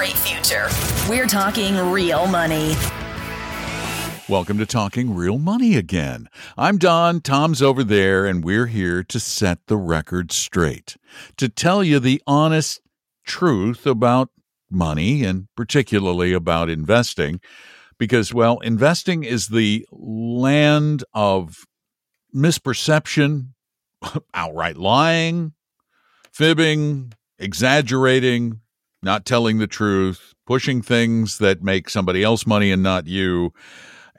Great 0.00 0.16
future. 0.16 0.66
We're 1.10 1.26
talking 1.26 1.76
real 1.76 2.26
money. 2.26 2.74
Welcome 4.30 4.56
to 4.56 4.64
Talking 4.64 5.14
Real 5.14 5.36
Money 5.36 5.76
again. 5.76 6.30
I'm 6.56 6.78
Don, 6.78 7.20
Tom's 7.20 7.60
over 7.60 7.84
there, 7.84 8.24
and 8.24 8.42
we're 8.42 8.68
here 8.68 9.04
to 9.04 9.20
set 9.20 9.66
the 9.66 9.76
record 9.76 10.32
straight, 10.32 10.96
to 11.36 11.50
tell 11.50 11.84
you 11.84 12.00
the 12.00 12.22
honest 12.26 12.80
truth 13.26 13.86
about 13.86 14.30
money 14.70 15.22
and 15.22 15.48
particularly 15.54 16.32
about 16.32 16.70
investing. 16.70 17.38
Because, 17.98 18.32
well, 18.32 18.58
investing 18.60 19.22
is 19.22 19.48
the 19.48 19.86
land 19.92 21.04
of 21.12 21.66
misperception, 22.34 23.48
outright 24.32 24.78
lying, 24.78 25.52
fibbing, 26.32 27.12
exaggerating, 27.38 28.62
not 29.02 29.24
telling 29.24 29.58
the 29.58 29.66
truth, 29.66 30.34
pushing 30.46 30.82
things 30.82 31.38
that 31.38 31.62
make 31.62 31.88
somebody 31.88 32.22
else 32.22 32.46
money 32.46 32.70
and 32.70 32.82
not 32.82 33.06
you. 33.06 33.52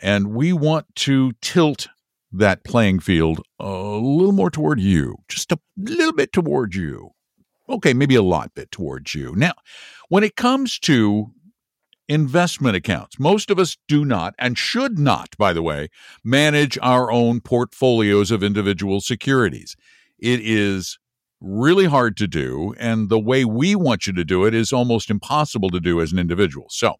And 0.01 0.27
we 0.33 0.53
want 0.53 0.93
to 0.95 1.33
tilt 1.41 1.87
that 2.31 2.63
playing 2.63 2.99
field 2.99 3.41
a 3.59 3.69
little 3.69 4.31
more 4.31 4.49
toward 4.49 4.79
you, 4.79 5.17
just 5.27 5.51
a 5.51 5.59
little 5.77 6.13
bit 6.13 6.31
toward 6.31 6.73
you. 6.75 7.11
Okay, 7.69 7.93
maybe 7.93 8.15
a 8.15 8.23
lot 8.23 8.53
bit 8.55 8.71
towards 8.71 9.13
you. 9.13 9.33
Now, 9.35 9.53
when 10.09 10.23
it 10.23 10.35
comes 10.35 10.79
to 10.79 11.31
investment 12.09 12.75
accounts, 12.75 13.19
most 13.19 13.49
of 13.49 13.59
us 13.59 13.77
do 13.87 14.03
not 14.03 14.33
and 14.37 14.57
should 14.57 14.99
not, 14.99 15.37
by 15.37 15.53
the 15.53 15.61
way, 15.61 15.89
manage 16.23 16.77
our 16.81 17.11
own 17.11 17.39
portfolios 17.39 18.31
of 18.31 18.43
individual 18.43 18.99
securities. 18.99 19.75
It 20.19 20.41
is 20.41 20.99
really 21.41 21.85
hard 21.85 22.15
to 22.17 22.27
do. 22.27 22.73
And 22.79 23.09
the 23.09 23.19
way 23.19 23.43
we 23.43 23.75
want 23.75 24.07
you 24.07 24.13
to 24.13 24.23
do 24.23 24.45
it 24.45 24.53
is 24.53 24.71
almost 24.71 25.09
impossible 25.09 25.69
to 25.71 25.79
do 25.79 25.99
as 25.99 26.11
an 26.11 26.19
individual. 26.19 26.67
So, 26.69 26.95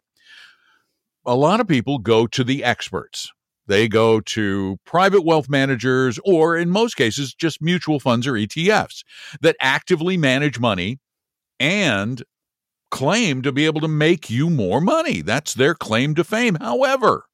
a 1.24 1.36
lot 1.36 1.60
of 1.60 1.68
people 1.68 1.98
go 1.98 2.26
to 2.26 2.42
the 2.42 2.64
experts. 2.64 3.30
They 3.68 3.86
go 3.86 4.20
to 4.20 4.78
private 4.84 5.22
wealth 5.22 5.48
managers, 5.48 6.18
or 6.24 6.56
in 6.56 6.68
most 6.68 6.96
cases, 6.96 7.32
just 7.32 7.62
mutual 7.62 8.00
funds 8.00 8.26
or 8.26 8.32
ETFs 8.32 9.04
that 9.40 9.56
actively 9.60 10.16
manage 10.16 10.58
money 10.58 10.98
and 11.60 12.24
claim 12.90 13.40
to 13.42 13.52
be 13.52 13.64
able 13.66 13.80
to 13.80 13.88
make 13.88 14.28
you 14.28 14.50
more 14.50 14.80
money. 14.80 15.22
That's 15.22 15.54
their 15.54 15.74
claim 15.74 16.16
to 16.16 16.24
fame. 16.24 16.56
However, 16.56 17.26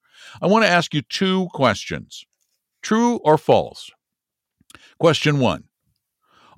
I 0.43 0.47
want 0.47 0.65
to 0.65 0.71
ask 0.71 0.93
you 0.93 1.03
two 1.03 1.49
questions 1.55 2.27
true 2.83 3.17
or 3.25 3.39
false? 3.39 3.91
Question 4.99 5.41
one 5.41 5.68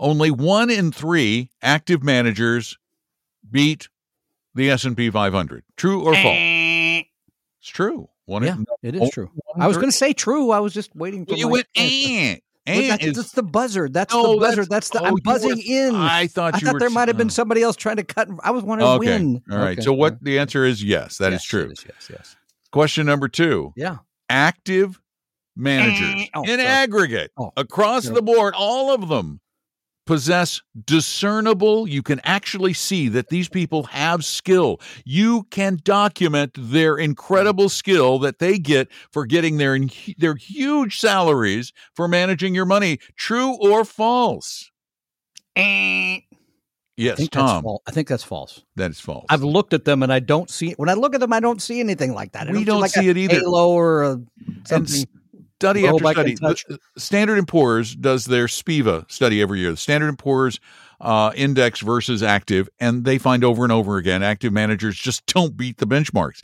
only 0.01 0.31
one 0.31 0.71
in 0.71 0.91
three 0.91 1.51
active 1.63 2.03
managers 2.03 2.77
beat 3.49 3.89
the 4.55 4.71
S&P 4.71 5.11
500. 5.11 5.63
True 5.77 6.03
or 6.03 6.15
false? 6.15 6.27
Eh. 6.27 7.03
It's 7.61 7.69
true. 7.69 8.09
One 8.25 8.43
yeah, 8.45 8.55
in, 8.55 8.67
it 8.83 8.95
is 8.95 9.11
true. 9.11 9.31
I 9.57 9.67
was 9.67 9.77
going 9.77 9.89
to 9.89 9.97
say 9.97 10.13
true. 10.13 10.51
I 10.51 10.61
was 10.61 10.73
just 10.73 10.95
waiting 10.95 11.27
for 11.27 11.35
you 11.35 11.49
went 11.49 11.67
eh. 11.77 12.37
eh 12.67 12.89
that's, 12.89 13.05
is, 13.05 13.17
that's, 13.17 13.33
the 13.33 13.43
buzzard. 13.43 13.93
That's 13.93 14.15
no, 14.15 14.35
the 14.35 14.41
buzzard. 14.41 14.69
That's, 14.71 14.89
that's 14.89 14.91
the. 14.91 15.03
Oh, 15.03 15.07
I'm 15.09 15.15
buzzing 15.17 15.57
were, 15.57 15.89
in. 15.89 15.97
I 15.97 16.29
thought. 16.29 16.55
I 16.55 16.59
thought 16.61 16.79
there 16.79 16.91
might 16.91 17.09
have 17.09 17.17
been 17.17 17.27
uh, 17.27 17.33
somebody 17.33 17.63
else 17.63 17.75
trying 17.75 17.97
to 17.97 18.05
cut. 18.05 18.29
I 18.45 18.53
was 18.53 18.63
wanting 18.63 18.87
to 18.87 18.93
okay. 18.93 19.19
win. 19.19 19.43
All 19.51 19.59
right. 19.59 19.73
Okay. 19.73 19.81
So 19.81 19.93
what 19.93 20.23
the 20.23 20.39
answer 20.39 20.65
is? 20.65 20.83
Yes, 20.83 21.19
that 21.19 21.33
yes, 21.33 21.41
is 21.43 21.47
true. 21.47 21.71
Is, 21.71 21.85
yes. 21.85 22.09
Yes. 22.09 22.37
Question 22.71 23.07
number 23.07 23.27
two. 23.27 23.73
Yeah. 23.77 23.99
Active 24.29 24.95
eh. 24.95 25.01
managers 25.57 26.29
oh, 26.33 26.43
in 26.43 26.51
sorry. 26.51 26.63
aggregate 26.63 27.33
oh, 27.37 27.51
across 27.57 28.05
the 28.05 28.23
board, 28.23 28.55
all 28.57 28.95
of 28.95 29.09
them 29.09 29.41
possess 30.11 30.61
discernible, 30.87 31.87
you 31.87 32.03
can 32.03 32.21
actually 32.25 32.73
see 32.73 33.07
that 33.07 33.29
these 33.29 33.49
people 33.49 33.85
have 33.85 34.25
skill. 34.25 34.81
You 35.05 35.45
can 35.53 35.79
document 35.85 36.51
their 36.59 36.99
incredible 36.99 37.69
skill 37.69 38.19
that 38.19 38.41
they 38.41 38.59
get 38.59 38.89
for 39.13 39.25
getting 39.25 39.59
their 39.59 39.79
their 40.19 40.35
huge 40.35 40.99
salaries 40.99 41.73
for 41.95 42.09
managing 42.09 42.57
your 42.57 42.67
money. 42.67 42.99
True 43.17 43.57
or 43.61 43.85
false? 43.85 44.73
Eh. 45.55 46.19
Yes, 46.97 47.21
I 47.21 47.27
Tom. 47.27 47.65
I 47.87 47.93
think 47.93 48.09
that's 48.09 48.25
false. 48.25 48.65
That 48.75 48.91
is 48.91 48.99
false. 48.99 49.27
I've 49.29 49.45
looked 49.45 49.73
at 49.75 49.85
them 49.85 50.03
and 50.03 50.13
I 50.13 50.19
don't 50.19 50.51
see. 50.51 50.73
When 50.73 50.89
I 50.89 50.95
look 50.95 51.15
at 51.15 51.21
them, 51.21 51.33
I 51.33 51.39
don't 51.39 51.63
see 51.63 51.79
anything 51.79 52.15
like 52.15 52.33
that. 52.33 52.49
I 52.49 52.51
we 52.51 52.65
don't, 52.65 52.81
don't 52.81 52.89
see, 52.89 52.99
like 52.99 53.05
see 53.05 53.09
it 53.11 53.17
either. 53.17 53.39
Halo 53.39 53.71
or 53.71 54.03
a, 54.03 54.21
something. 54.65 55.03
And 55.03 55.20
study 55.61 55.87
after 55.87 56.05
study. 56.13 56.35
The, 56.35 56.79
Standard 56.97 57.39
and 57.39 57.47
Poor's 57.47 57.95
does 57.95 58.25
their 58.25 58.47
SPIVA 58.47 59.11
study 59.11 59.43
every 59.43 59.61
year. 59.61 59.71
The 59.71 59.77
Standard 59.77 60.09
and 60.09 60.19
Poor's 60.19 60.59
uh, 61.01 61.33
index 61.35 61.81
versus 61.81 62.23
active, 62.23 62.69
and 62.79 63.05
they 63.05 63.19
find 63.19 63.45
over 63.45 63.63
and 63.63 63.73
over 63.73 63.97
again 63.97 64.23
active 64.23 64.53
managers 64.53 64.97
just 64.97 65.27
don't 65.35 65.57
beat 65.57 65.79
the 65.79 65.87
benchmarks. 65.87 66.43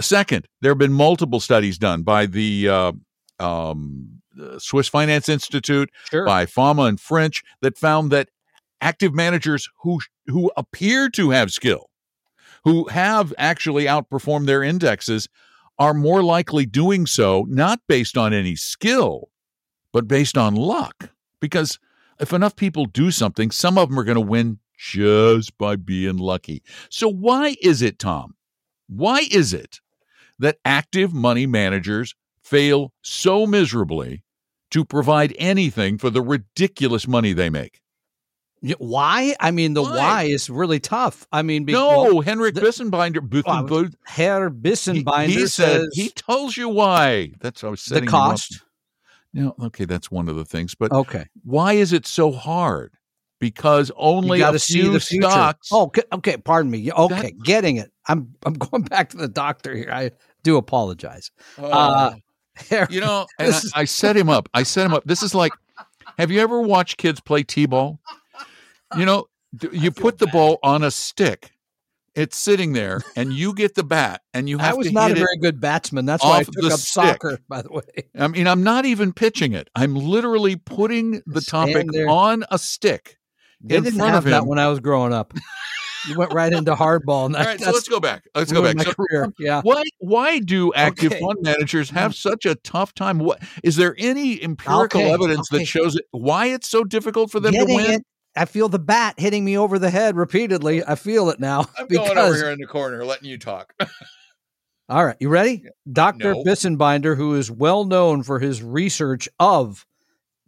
Second, 0.00 0.46
there 0.60 0.70
have 0.70 0.78
been 0.78 0.92
multiple 0.92 1.40
studies 1.40 1.78
done 1.78 2.02
by 2.02 2.26
the 2.26 2.68
uh, 2.68 2.92
um, 3.38 4.20
Swiss 4.58 4.88
Finance 4.88 5.28
Institute, 5.28 5.90
sure. 6.10 6.26
by 6.26 6.46
Fama 6.46 6.82
and 6.82 7.00
French, 7.00 7.42
that 7.62 7.78
found 7.78 8.10
that 8.10 8.28
active 8.80 9.14
managers 9.14 9.68
who 9.82 10.00
who 10.26 10.50
appear 10.56 11.08
to 11.10 11.30
have 11.30 11.50
skill, 11.50 11.88
who 12.64 12.86
have 12.88 13.32
actually 13.38 13.84
outperformed 13.84 14.46
their 14.46 14.62
indexes, 14.62 15.28
are 15.78 15.94
more 15.94 16.22
likely 16.22 16.66
doing 16.66 17.06
so 17.06 17.46
not 17.48 17.80
based 17.88 18.16
on 18.16 18.32
any 18.32 18.56
skill, 18.56 19.30
but 19.92 20.08
based 20.08 20.36
on 20.36 20.54
luck. 20.54 21.10
Because 21.40 21.78
if 22.20 22.32
enough 22.32 22.56
people 22.56 22.86
do 22.86 23.10
something, 23.10 23.50
some 23.50 23.78
of 23.78 23.88
them 23.88 23.98
are 23.98 24.04
going 24.04 24.16
to 24.16 24.20
win 24.20 24.58
just 24.76 25.56
by 25.58 25.76
being 25.76 26.18
lucky. 26.18 26.62
So, 26.90 27.08
why 27.08 27.56
is 27.62 27.82
it, 27.82 27.98
Tom? 27.98 28.34
Why 28.88 29.26
is 29.30 29.52
it 29.52 29.80
that 30.38 30.58
active 30.64 31.12
money 31.12 31.46
managers 31.46 32.14
fail 32.42 32.92
so 33.02 33.46
miserably 33.46 34.22
to 34.70 34.84
provide 34.84 35.34
anything 35.38 35.98
for 35.98 36.10
the 36.10 36.22
ridiculous 36.22 37.06
money 37.06 37.32
they 37.32 37.50
make? 37.50 37.80
Why? 38.78 39.36
I 39.38 39.50
mean, 39.50 39.74
the 39.74 39.82
why, 39.82 39.90
why 39.90 40.22
is 40.24 40.50
really 40.50 40.80
tough. 40.80 41.26
I 41.32 41.42
mean, 41.42 41.64
because, 41.64 41.80
no, 41.80 42.20
Hendrik 42.20 42.54
the, 42.54 42.60
Bessembinder, 42.60 43.20
Bessembinder, 43.20 43.94
Herr 44.04 44.50
Bessembinder 44.50 45.26
he, 45.26 45.34
he 45.34 45.46
says 45.46 45.88
he 45.92 46.08
tells 46.10 46.56
you 46.56 46.68
why. 46.68 47.32
That's 47.40 47.62
I 47.62 47.68
was 47.68 47.80
setting 47.80 48.06
the 48.06 48.10
cost. 48.10 48.62
No, 49.32 49.54
okay, 49.62 49.84
that's 49.84 50.10
one 50.10 50.28
of 50.28 50.36
the 50.36 50.44
things. 50.44 50.74
But 50.74 50.92
okay, 50.92 51.26
why 51.44 51.74
is 51.74 51.92
it 51.92 52.06
so 52.06 52.32
hard? 52.32 52.94
Because 53.38 53.92
only 53.96 54.40
a 54.40 54.58
see 54.58 54.80
few 54.80 54.92
the 54.92 55.00
stocks. 55.00 55.68
Oh, 55.70 55.84
okay, 55.84 56.02
okay, 56.12 56.36
pardon 56.38 56.72
me. 56.72 56.90
Okay, 56.90 57.22
that, 57.22 57.42
getting 57.44 57.76
it. 57.76 57.92
I'm 58.06 58.34
I'm 58.44 58.54
going 58.54 58.82
back 58.90 59.10
to 59.10 59.16
the 59.16 59.28
doctor 59.28 59.76
here. 59.76 59.90
I 59.92 60.10
do 60.42 60.56
apologize. 60.56 61.30
Oh, 61.58 61.70
uh, 61.70 62.14
you 62.90 63.00
know, 63.00 63.26
I, 63.38 63.60
I 63.74 63.84
set 63.84 64.16
him 64.16 64.28
up. 64.28 64.48
I 64.52 64.64
set 64.64 64.86
him 64.86 64.94
up. 64.94 65.04
This 65.04 65.22
is 65.22 65.34
like, 65.34 65.52
have 66.18 66.32
you 66.32 66.40
ever 66.40 66.60
watched 66.60 66.96
kids 66.96 67.20
play 67.20 67.44
t-ball? 67.44 68.00
You 68.96 69.06
know, 69.06 69.26
you 69.72 69.90
put 69.90 70.18
the 70.18 70.26
bad. 70.26 70.32
ball 70.32 70.58
on 70.62 70.82
a 70.82 70.90
stick. 70.90 71.52
It's 72.14 72.36
sitting 72.36 72.72
there, 72.72 73.02
and 73.14 73.32
you 73.32 73.54
get 73.54 73.76
the 73.76 73.84
bat, 73.84 74.22
and 74.34 74.48
you 74.48 74.58
have. 74.58 74.74
I 74.74 74.76
was 74.76 74.88
to 74.88 74.92
not 74.92 75.12
a 75.12 75.14
very 75.14 75.36
good 75.40 75.60
batsman. 75.60 76.04
That's 76.04 76.24
why 76.24 76.38
I 76.38 76.42
took 76.42 76.64
up 76.64 76.72
stick. 76.72 76.80
soccer. 76.80 77.38
By 77.48 77.62
the 77.62 77.70
way, 77.70 78.08
I 78.18 78.26
mean 78.26 78.48
I'm 78.48 78.64
not 78.64 78.86
even 78.86 79.12
pitching 79.12 79.52
it. 79.52 79.70
I'm 79.76 79.94
literally 79.94 80.56
putting 80.56 81.22
the 81.26 81.40
topic 81.40 81.86
on 82.08 82.44
a 82.50 82.58
stick 82.58 83.18
they 83.60 83.76
in 83.76 83.84
didn't 83.84 83.98
front 83.98 84.14
have 84.14 84.24
of 84.24 84.26
him. 84.26 84.30
that 84.32 84.46
when 84.46 84.58
I 84.58 84.68
was 84.68 84.80
growing 84.80 85.12
up. 85.12 85.32
you 86.08 86.16
went 86.16 86.32
right 86.32 86.52
into 86.52 86.74
hardball. 86.74 87.34
All 87.34 87.44
right, 87.44 87.60
so 87.60 87.70
let's 87.70 87.88
go 87.88 88.00
back. 88.00 88.24
Let's 88.34 88.52
go 88.52 88.62
back. 88.62 88.76
My 88.76 88.84
so, 88.84 88.92
career. 88.94 89.24
Um, 89.24 89.34
yeah. 89.38 89.60
Why 89.62 89.82
why 89.98 90.38
do 90.38 90.72
active 90.74 91.12
okay. 91.12 91.20
fund 91.20 91.38
managers 91.40 91.90
have 91.90 92.12
mm. 92.12 92.16
such 92.16 92.46
a 92.46 92.54
tough 92.56 92.94
time? 92.94 93.18
What 93.18 93.42
is 93.62 93.76
there 93.76 93.94
any 93.98 94.42
empirical 94.42 95.00
okay. 95.00 95.10
evidence 95.12 95.52
okay. 95.52 95.62
that 95.62 95.66
shows 95.66 95.96
it, 95.96 96.04
why 96.10 96.46
it's 96.46 96.68
so 96.68 96.84
difficult 96.84 97.30
for 97.30 97.40
them 97.40 97.52
Getting 97.52 97.68
to 97.68 97.74
win? 97.74 97.90
It, 97.92 98.06
I 98.38 98.44
feel 98.44 98.68
the 98.68 98.78
bat 98.78 99.14
hitting 99.18 99.44
me 99.44 99.58
over 99.58 99.78
the 99.78 99.90
head 99.90 100.16
repeatedly. 100.16 100.84
I 100.84 100.94
feel 100.94 101.28
it 101.30 101.40
now. 101.40 101.66
I'm 101.76 101.88
because... 101.88 102.08
going 102.14 102.18
over 102.18 102.36
here 102.36 102.50
in 102.50 102.58
the 102.58 102.66
corner, 102.66 103.04
letting 103.04 103.28
you 103.28 103.36
talk. 103.36 103.74
All 104.88 105.04
right, 105.04 105.16
you 105.20 105.28
ready? 105.28 105.64
Dr. 105.90 106.34
No. 106.34 106.44
Bessembinder, 106.44 107.16
who 107.16 107.34
is 107.34 107.50
well 107.50 107.84
known 107.84 108.22
for 108.22 108.38
his 108.38 108.62
research 108.62 109.28
of 109.38 109.84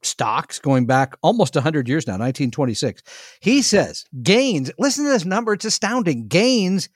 stocks 0.03 0.59
going 0.59 0.87
back 0.87 1.15
almost 1.21 1.57
100 1.57 1.89
years 1.89 2.07
now, 2.07 2.15
1926. 2.15 3.03
He 3.41 3.61
says 3.61 4.07
gains, 4.23 4.71
listen 4.79 5.05
to 5.05 5.11
this 5.11 5.27
number, 5.27 5.53
it's 5.53 5.67
astounding. 5.67 6.29
Gains 6.29 6.89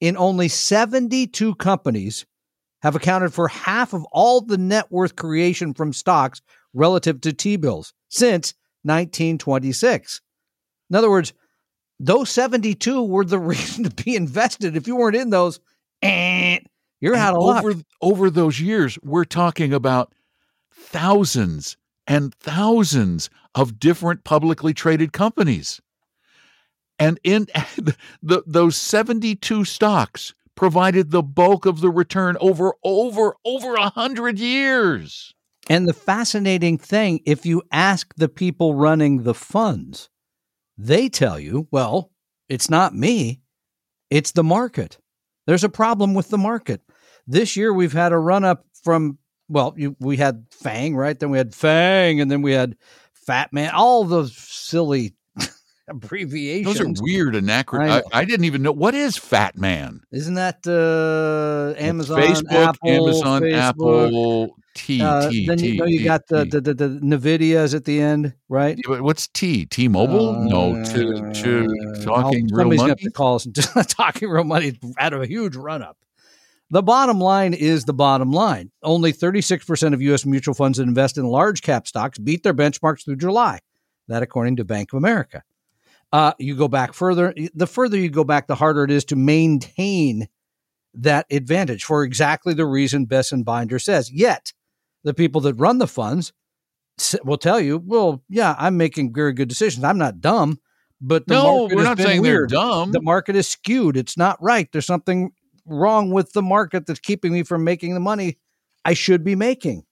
in 0.00 0.16
only 0.16 0.48
72 0.48 1.54
companies 1.56 2.24
have 2.82 2.94
accounted 2.94 3.32
for 3.32 3.48
half 3.48 3.94
of 3.94 4.04
all 4.12 4.40
the 4.40 4.58
net 4.58 4.90
worth 4.90 5.16
creation 5.16 5.74
from 5.74 5.92
stocks 5.92 6.40
relative 6.72 7.20
to 7.22 7.32
T 7.32 7.56
bills 7.56 7.94
since 8.08 8.54
1926. 8.82 10.20
In 10.92 10.96
other 10.96 11.08
words, 11.08 11.32
those 11.98 12.28
72 12.28 13.02
were 13.02 13.24
the 13.24 13.38
reason 13.52 13.84
to 13.84 14.04
be 14.04 14.14
invested. 14.14 14.76
If 14.76 14.86
you 14.86 14.94
weren't 14.94 15.16
in 15.16 15.30
those, 15.30 15.58
eh, 16.02 16.58
you're 17.00 17.14
And 17.14 17.22
out 17.22 17.34
of 17.34 17.42
luck. 17.42 17.64
over 17.64 17.80
over 18.02 18.30
those 18.30 18.60
years, 18.60 18.98
we're 19.02 19.24
talking 19.24 19.72
about 19.72 20.12
thousands 20.70 21.78
and 22.06 22.34
thousands 22.34 23.30
of 23.54 23.78
different 23.78 24.24
publicly 24.24 24.74
traded 24.74 25.14
companies. 25.14 25.80
And 26.98 27.18
in 27.24 27.46
the, 28.22 28.42
those 28.46 28.76
72 28.76 29.64
stocks 29.64 30.34
provided 30.54 31.10
the 31.10 31.22
bulk 31.22 31.64
of 31.64 31.80
the 31.80 31.90
return 31.90 32.36
over 32.38 32.74
over 32.84 33.34
over 33.46 33.74
a 33.76 33.88
hundred 33.88 34.38
years. 34.38 35.32
And 35.70 35.88
the 35.88 35.94
fascinating 35.94 36.76
thing, 36.76 37.20
if 37.24 37.46
you 37.46 37.62
ask 37.72 38.12
the 38.16 38.28
people 38.28 38.74
running 38.74 39.22
the 39.22 39.32
funds, 39.32 40.10
they 40.76 41.08
tell 41.08 41.38
you, 41.38 41.68
well, 41.70 42.10
it's 42.48 42.70
not 42.70 42.94
me, 42.94 43.40
it's 44.10 44.32
the 44.32 44.44
market. 44.44 44.98
There's 45.46 45.64
a 45.64 45.68
problem 45.68 46.14
with 46.14 46.28
the 46.28 46.38
market. 46.38 46.82
This 47.26 47.56
year 47.56 47.72
we've 47.72 47.92
had 47.92 48.12
a 48.12 48.18
run 48.18 48.44
up 48.44 48.66
from, 48.82 49.18
well, 49.48 49.74
you, 49.76 49.96
we 50.00 50.16
had 50.16 50.46
Fang, 50.50 50.96
right? 50.96 51.18
Then 51.18 51.30
we 51.30 51.38
had 51.38 51.54
Fang, 51.54 52.20
and 52.20 52.30
then 52.30 52.42
we 52.42 52.52
had 52.52 52.76
Fat 53.12 53.52
Man, 53.52 53.70
all 53.74 54.04
those 54.04 54.36
silly 54.36 55.14
abbreviations. 55.96 56.78
Those 56.78 57.00
are 57.00 57.02
weird 57.04 57.34
anachronisms. 57.34 58.02
I, 58.12 58.20
I 58.20 58.24
didn't 58.24 58.44
even 58.44 58.62
know 58.62 58.72
what 58.72 58.94
is 58.94 59.16
Fat 59.16 59.56
Man. 59.56 60.00
Isn't 60.10 60.34
that 60.34 60.66
uh, 60.66 61.78
Amazon, 61.80 62.20
Facebook, 62.20 62.52
Apple, 62.52 62.88
Amazon, 62.90 63.42
Facebook, 63.42 63.56
Apple, 63.58 64.56
T, 64.74 65.00
Uh, 65.02 65.30
T, 65.30 65.46
then 65.46 65.58
you 65.58 65.76
know 65.76 65.84
you 65.84 65.98
T, 65.98 66.04
got 66.04 66.26
the, 66.28 66.44
T. 66.44 66.50
the, 66.50 66.60
the, 66.60 66.74
the 66.74 66.88
Nvidias 67.00 67.74
at 67.74 67.84
the 67.84 68.00
end, 68.00 68.34
right? 68.48 68.76
Yeah, 68.76 68.82
but 68.88 69.02
What's 69.02 69.28
T? 69.28 69.66
T 69.66 69.88
Mobile? 69.88 70.32
no, 70.44 70.82
to, 70.84 71.32
to 71.32 71.66
Uh, 71.94 72.02
talking 72.04 72.14
I'll- 72.14 72.30
real 72.32 72.48
somebody's 72.48 72.78
money. 72.80 72.88
have 72.90 72.98
to 73.00 73.10
call 73.10 73.34
us 73.36 73.44
and 73.46 73.54
talking 73.88 74.28
real 74.28 74.44
money 74.44 74.78
out 74.98 75.12
of 75.12 75.22
a 75.22 75.26
huge 75.26 75.56
run 75.56 75.82
up. 75.82 75.96
The 76.70 76.82
bottom 76.82 77.20
line 77.20 77.52
is 77.52 77.84
the 77.84 77.92
bottom 77.92 78.30
line. 78.32 78.70
Only 78.82 79.12
36% 79.12 79.92
of 79.92 80.00
U.S. 80.00 80.24
mutual 80.24 80.54
funds 80.54 80.78
that 80.78 80.84
invest 80.84 81.18
in 81.18 81.26
large 81.26 81.60
cap 81.60 81.86
stocks 81.86 82.16
beat 82.18 82.42
their 82.44 82.54
benchmarks 82.54 83.04
through 83.04 83.16
July. 83.16 83.58
That, 84.08 84.22
according 84.22 84.56
to 84.56 84.64
Bank 84.64 84.92
of 84.94 84.96
America. 84.96 85.42
Uh, 86.12 86.32
you 86.38 86.54
go 86.54 86.68
back 86.68 86.92
further, 86.92 87.34
the 87.54 87.66
further 87.66 87.96
you 87.96 88.10
go 88.10 88.24
back, 88.24 88.46
the 88.46 88.54
harder 88.54 88.84
it 88.84 88.90
is 88.90 89.04
to 89.06 89.16
maintain 89.16 90.28
that 90.94 91.24
advantage 91.30 91.84
for 91.84 92.04
exactly 92.04 92.52
the 92.52 92.66
reason 92.66 93.06
Bessembinder 93.06 93.80
says. 93.80 94.12
Yet, 94.12 94.52
the 95.04 95.14
people 95.14 95.40
that 95.42 95.54
run 95.54 95.78
the 95.78 95.86
funds 95.86 96.32
will 97.24 97.38
tell 97.38 97.58
you, 97.58 97.78
well, 97.78 98.22
yeah, 98.28 98.54
I'm 98.58 98.76
making 98.76 99.14
very 99.14 99.32
good 99.32 99.48
decisions. 99.48 99.84
I'm 99.84 99.96
not 99.96 100.20
dumb, 100.20 100.60
but 101.00 101.26
the 101.26 101.34
No, 101.34 101.60
market 101.60 101.76
we're 101.76 101.84
not 101.84 101.98
saying 101.98 102.20
weird. 102.20 102.50
they're 102.50 102.58
dumb. 102.58 102.92
The 102.92 103.00
market 103.00 103.34
is 103.34 103.48
skewed. 103.48 103.96
It's 103.96 104.18
not 104.18 104.36
right. 104.42 104.68
There's 104.70 104.84
something 104.86 105.32
wrong 105.64 106.10
with 106.10 106.32
the 106.32 106.42
market 106.42 106.84
that's 106.86 107.00
keeping 107.00 107.32
me 107.32 107.42
from 107.42 107.64
making 107.64 107.94
the 107.94 108.00
money 108.00 108.38
I 108.84 108.92
should 108.92 109.24
be 109.24 109.34
making. 109.34 109.84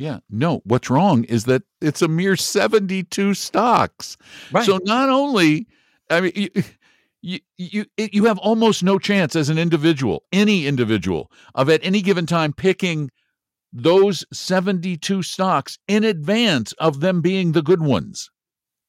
Yeah, 0.00 0.20
no. 0.30 0.62
What's 0.64 0.88
wrong 0.88 1.24
is 1.24 1.44
that 1.44 1.62
it's 1.82 2.00
a 2.00 2.08
mere 2.08 2.34
seventy-two 2.34 3.34
stocks. 3.34 4.16
Right. 4.50 4.64
So 4.64 4.78
not 4.84 5.10
only, 5.10 5.66
I 6.08 6.22
mean, 6.22 6.32
you 6.34 6.50
you 7.20 7.40
you, 7.58 7.84
you 7.98 8.24
have 8.24 8.38
almost 8.38 8.82
no 8.82 8.98
chance 8.98 9.36
as 9.36 9.50
an 9.50 9.58
individual, 9.58 10.22
any 10.32 10.66
individual, 10.66 11.30
of 11.54 11.68
at 11.68 11.84
any 11.84 12.00
given 12.00 12.24
time 12.24 12.54
picking 12.54 13.10
those 13.74 14.24
seventy-two 14.32 15.22
stocks 15.22 15.78
in 15.86 16.02
advance 16.02 16.72
of 16.78 17.00
them 17.00 17.20
being 17.20 17.52
the 17.52 17.62
good 17.62 17.82
ones. 17.82 18.30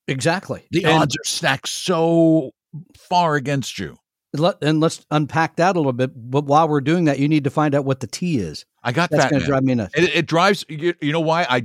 exactly. 0.08 0.64
The 0.72 0.86
And- 0.86 0.94
odds 1.04 1.16
are 1.18 1.26
stacked 1.26 1.68
so 1.68 2.52
far 2.98 3.36
against 3.36 3.78
you. 3.80 3.98
And 4.34 4.80
let's 4.80 5.06
unpack 5.12 5.58
that 5.58 5.76
a 5.76 5.80
little 5.80 5.94
bit. 5.94 6.12
But 6.16 6.46
while 6.46 6.68
we're 6.68 6.82
doing 6.82 7.06
that, 7.06 7.20
you 7.20 7.28
need 7.28 7.44
to 7.44 7.50
find 7.50 7.76
out 7.76 7.86
what 7.86 8.00
the 8.00 8.08
T 8.08 8.38
is. 8.40 8.66
I 8.84 8.92
got 8.92 9.10
That's 9.12 9.26
that. 9.26 9.30
going 9.32 9.42
to 9.42 9.46
drive 9.46 9.64
me 9.64 9.76
nuts. 9.76 9.94
It, 9.96 10.16
it 10.16 10.26
drives 10.26 10.66
you, 10.68 10.96
you 11.02 11.12
know 11.12 11.20
why 11.20 11.46
I 11.48 11.64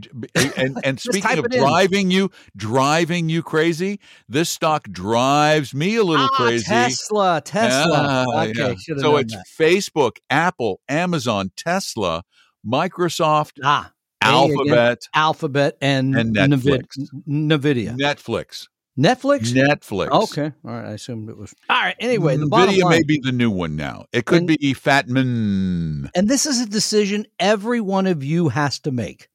and 0.56 0.78
and 0.84 1.00
speaking 1.00 1.38
of 1.38 1.46
it 1.46 1.54
in. 1.54 1.60
driving 1.60 2.10
you 2.10 2.30
driving 2.56 3.28
you 3.30 3.42
crazy 3.42 4.00
this 4.28 4.50
stock 4.50 4.88
drives 4.90 5.72
me 5.72 5.96
a 5.96 6.04
little 6.04 6.26
Ah, 6.30 6.36
crazy 6.36 6.64
Tesla, 6.66 7.40
Tesla. 7.42 8.26
Yeah, 8.28 8.42
okay, 8.50 8.76
yeah. 8.88 8.96
so 8.98 9.16
it's 9.16 9.32
that. 9.34 9.44
Facebook 9.58 10.19
Apple 10.28 10.80
Amazon 10.88 11.52
Tesla 11.56 12.22
Microsoft 12.66 13.60
ah 13.64 13.90
A 14.22 14.26
again, 14.28 14.50
Alphabet 14.50 14.98
Alphabet, 15.14 15.78
and, 15.80 16.14
And 16.16 16.36
Netflix. 16.36 16.98
Nvidia, 17.26 17.96
Netflix 17.98 18.66
Netflix. 18.98 19.52
Netflix 19.52 20.08
Okay, 20.08 20.52
all 20.64 20.70
right. 20.70 20.87
I 20.87 20.93
assumed 20.93 21.28
it 21.28 21.37
was. 21.37 21.54
All 21.69 21.76
right. 21.81 21.96
Anyway, 22.00 22.37
the 22.37 22.46
mm, 22.46 22.50
bottom 22.50 22.75
Nvidia 22.75 22.82
line, 22.84 22.90
may 22.90 23.02
be 23.02 23.20
the 23.22 23.32
new 23.32 23.50
one 23.50 23.76
now 23.76 24.06
it 24.12 24.25
could 24.25 24.38
And- 24.38 24.46
be 24.46 24.56
Fatman 24.75 26.10
and 26.14 26.28
this 26.28 26.46
is 26.46 26.60
a 26.60 26.66
decision 26.66 27.26
every 27.38 27.81
one 27.81 28.06
of 28.06 28.25
you 28.25 28.48
has 28.48 28.78
to 28.81 28.90
make. 28.90 29.28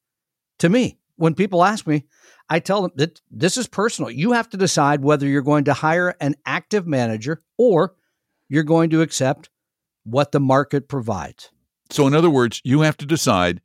To 0.58 0.68
me, 0.68 0.98
when 1.16 1.34
people 1.34 1.64
ask 1.64 1.86
me, 1.86 2.04
I 2.48 2.58
tell 2.60 2.82
them 2.82 2.90
that 2.96 3.20
this 3.30 3.56
is 3.56 3.66
personal. 3.68 4.10
You 4.10 4.32
have 4.32 4.48
to 4.50 4.56
decide 4.56 5.02
whether 5.02 5.26
you're 5.26 5.42
going 5.42 5.64
to 5.64 5.72
hire 5.72 6.14
an 6.20 6.34
active 6.44 6.86
manager 6.86 7.42
or 7.56 7.94
you're 8.48 8.62
going 8.64 8.90
to 8.90 9.00
accept 9.00 9.48
what 10.04 10.32
the 10.32 10.40
market 10.40 10.88
provides. 10.88 11.50
So, 11.90 12.06
in 12.06 12.14
other 12.14 12.30
words, 12.30 12.60
you 12.64 12.80
have 12.80 12.96
to 12.98 13.06
decide 13.06 13.60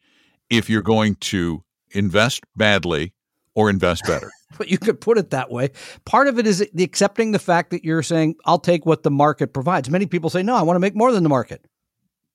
if 0.49 0.69
you're 0.69 0.81
going 0.81 1.15
to 1.15 1.63
invest 1.91 2.44
badly 2.55 3.13
or 3.55 3.69
invest 3.69 4.03
better. 4.05 4.31
But 4.57 4.68
you 4.71 4.77
could 4.77 5.00
put 5.01 5.18
it 5.18 5.30
that 5.31 5.51
way. 5.51 5.71
Part 6.06 6.27
of 6.27 6.39
it 6.39 6.48
is 6.48 6.68
the 6.74 6.83
accepting 6.83 7.31
the 7.31 7.39
fact 7.39 7.71
that 7.71 7.83
you're 7.83 8.04
saying, 8.04 8.36
I'll 8.45 8.59
take 8.59 8.86
what 8.86 9.04
the 9.04 9.12
market 9.12 9.54
provides. 9.54 9.89
Many 9.89 10.06
people 10.06 10.30
say, 10.30 10.44
no, 10.44 10.56
I 10.56 10.62
want 10.63 10.75
to 10.75 10.80
make 10.80 10.95
more 10.95 11.12
than 11.12 11.24
the 11.24 11.30
market. 11.30 11.65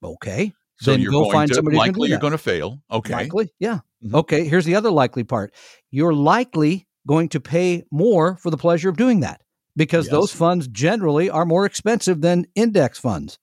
Okay. 0.02 0.52
So 0.80 0.90
then 0.90 1.00
you're 1.00 1.12
go 1.12 1.30
find 1.30 1.48
to 1.48 1.54
somebody 1.54 1.76
likely 1.76 2.08
you're 2.08 2.18
going 2.18 2.32
to 2.32 2.38
fail. 2.38 2.80
Okay. 2.90 3.12
Likely, 3.12 3.52
yeah. 3.60 3.80
Mhm. 4.04 4.14
Okay, 4.14 4.48
here's 4.48 4.64
the 4.64 4.74
other 4.74 4.90
likely 4.90 5.22
part. 5.22 5.54
You're 5.92 6.14
likely 6.14 6.88
going 7.06 7.28
to 7.30 7.40
pay 7.40 7.84
more 7.92 8.36
for 8.38 8.50
the 8.50 8.56
pleasure 8.56 8.88
of 8.88 8.96
doing 8.96 9.20
that 9.20 9.42
because 9.76 10.06
Yes. 10.06 10.12
those 10.12 10.32
funds 10.32 10.66
generally 10.66 11.30
are 11.30 11.44
more 11.44 11.66
expensive 11.66 12.20
than 12.20 12.46
index 12.56 12.98
funds. 12.98 13.38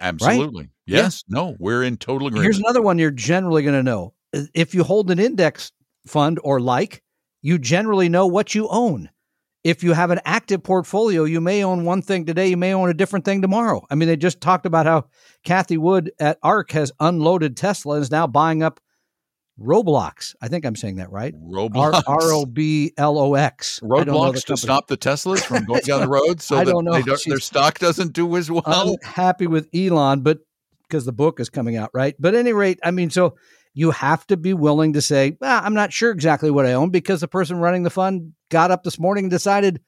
Absolutely. 0.00 0.70
Yeah. 0.86 1.02
Yes. 1.02 1.22
No, 1.28 1.54
we're 1.60 1.84
in 1.84 1.96
total 1.96 2.26
agreement. 2.26 2.44
Here's 2.44 2.58
another 2.58 2.82
one 2.82 2.98
you're 2.98 3.12
generally 3.12 3.62
going 3.62 3.76
to 3.76 3.82
know. 3.84 4.14
If 4.52 4.74
you 4.74 4.82
hold 4.82 5.12
an 5.12 5.20
index 5.20 5.70
fund 6.08 6.40
or 6.42 6.58
like, 6.60 7.03
you 7.44 7.58
generally 7.58 8.08
know 8.08 8.26
what 8.26 8.54
you 8.54 8.66
own. 8.68 9.10
If 9.64 9.82
you 9.82 9.92
have 9.92 10.10
an 10.10 10.20
active 10.24 10.62
portfolio, 10.62 11.24
you 11.24 11.42
may 11.42 11.62
own 11.62 11.84
one 11.84 12.00
thing 12.00 12.24
today, 12.24 12.48
you 12.48 12.56
may 12.56 12.72
own 12.72 12.88
a 12.88 12.94
different 12.94 13.26
thing 13.26 13.42
tomorrow. 13.42 13.86
I 13.90 13.96
mean, 13.96 14.08
they 14.08 14.16
just 14.16 14.40
talked 14.40 14.64
about 14.64 14.86
how 14.86 15.08
Cathie 15.44 15.76
Wood 15.76 16.10
at 16.18 16.38
ARK 16.42 16.70
has 16.72 16.90
unloaded 17.00 17.54
Tesla 17.54 17.96
and 17.96 18.02
is 18.02 18.10
now 18.10 18.26
buying 18.26 18.62
up 18.62 18.80
Roblox. 19.60 20.34
I 20.40 20.48
think 20.48 20.64
I'm 20.64 20.74
saying 20.74 20.96
that 20.96 21.10
right. 21.10 21.34
Roblox. 21.34 21.92
Roblox. 21.92 22.02
R 22.06 22.32
O 22.32 22.46
B 22.46 22.92
L 22.96 23.18
O 23.18 23.34
X. 23.34 23.78
I 23.82 23.88
don't 23.88 24.06
know 24.06 24.32
the 24.32 24.38
Roadblocks 24.38 24.44
to 24.46 24.56
stop 24.56 24.86
the 24.86 24.96
Teslas 24.96 25.44
from 25.44 25.64
going 25.66 25.82
down 25.82 26.00
the 26.00 26.08
road 26.08 26.40
so 26.40 26.56
I 26.56 26.64
that 26.64 26.70
don't 26.70 26.84
know. 26.84 26.94
they 26.94 27.02
don't, 27.02 27.20
their 27.26 27.40
stock 27.40 27.78
doesn't 27.78 28.14
do 28.14 28.36
as 28.36 28.50
well. 28.50 28.62
I'm 28.66 28.96
happy 29.02 29.46
with 29.46 29.68
Elon, 29.74 30.22
but 30.22 30.38
because 30.88 31.04
the 31.04 31.12
book 31.12 31.40
is 31.40 31.50
coming 31.50 31.76
out, 31.76 31.90
right? 31.92 32.14
But 32.18 32.34
at 32.34 32.40
any 32.40 32.54
rate, 32.54 32.80
I 32.82 32.90
mean, 32.90 33.10
so 33.10 33.36
you 33.74 33.90
have 33.90 34.26
to 34.28 34.36
be 34.36 34.54
willing 34.54 34.92
to 34.94 35.02
say, 35.02 35.36
well, 35.40 35.60
I'm 35.62 35.74
not 35.74 35.92
sure 35.92 36.10
exactly 36.10 36.50
what 36.50 36.66
I 36.66 36.72
own 36.72 36.90
because 36.90 37.20
the 37.20 37.28
person 37.28 37.58
running 37.58 37.82
the 37.82 37.90
fund 37.90 38.32
got 38.48 38.70
up 38.70 38.84
this 38.84 38.98
morning 38.98 39.24
and 39.24 39.30
decided 39.30 39.80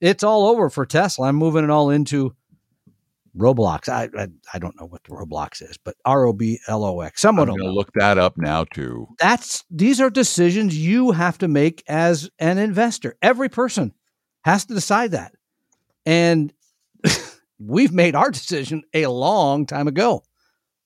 it's 0.00 0.24
all 0.24 0.48
over 0.48 0.68
for 0.68 0.84
Tesla. 0.84 1.28
I'm 1.28 1.36
moving 1.36 1.64
it 1.64 1.70
all 1.70 1.90
into 1.90 2.34
Roblox. 3.36 3.88
I 3.88 4.08
I, 4.20 4.28
I 4.52 4.58
don't 4.58 4.78
know 4.78 4.86
what 4.86 5.04
the 5.04 5.10
Roblox 5.10 5.62
is, 5.62 5.78
but 5.78 5.96
R 6.04 6.26
O 6.26 6.32
B 6.32 6.58
L 6.66 6.84
O 6.84 7.00
X. 7.00 7.20
Someone 7.20 7.48
will 7.48 7.74
look 7.74 7.92
that 7.94 8.18
up 8.18 8.36
now 8.36 8.64
too. 8.64 9.06
That's 9.18 9.64
these 9.70 10.00
are 10.00 10.10
decisions 10.10 10.76
you 10.76 11.12
have 11.12 11.38
to 11.38 11.48
make 11.48 11.84
as 11.86 12.28
an 12.38 12.58
investor. 12.58 13.16
Every 13.22 13.48
person 13.48 13.94
has 14.42 14.64
to 14.66 14.74
decide 14.74 15.12
that. 15.12 15.32
And 16.06 16.52
we've 17.58 17.92
made 17.92 18.14
our 18.14 18.30
decision 18.30 18.82
a 18.94 19.06
long 19.06 19.66
time 19.66 19.88
ago. 19.88 20.24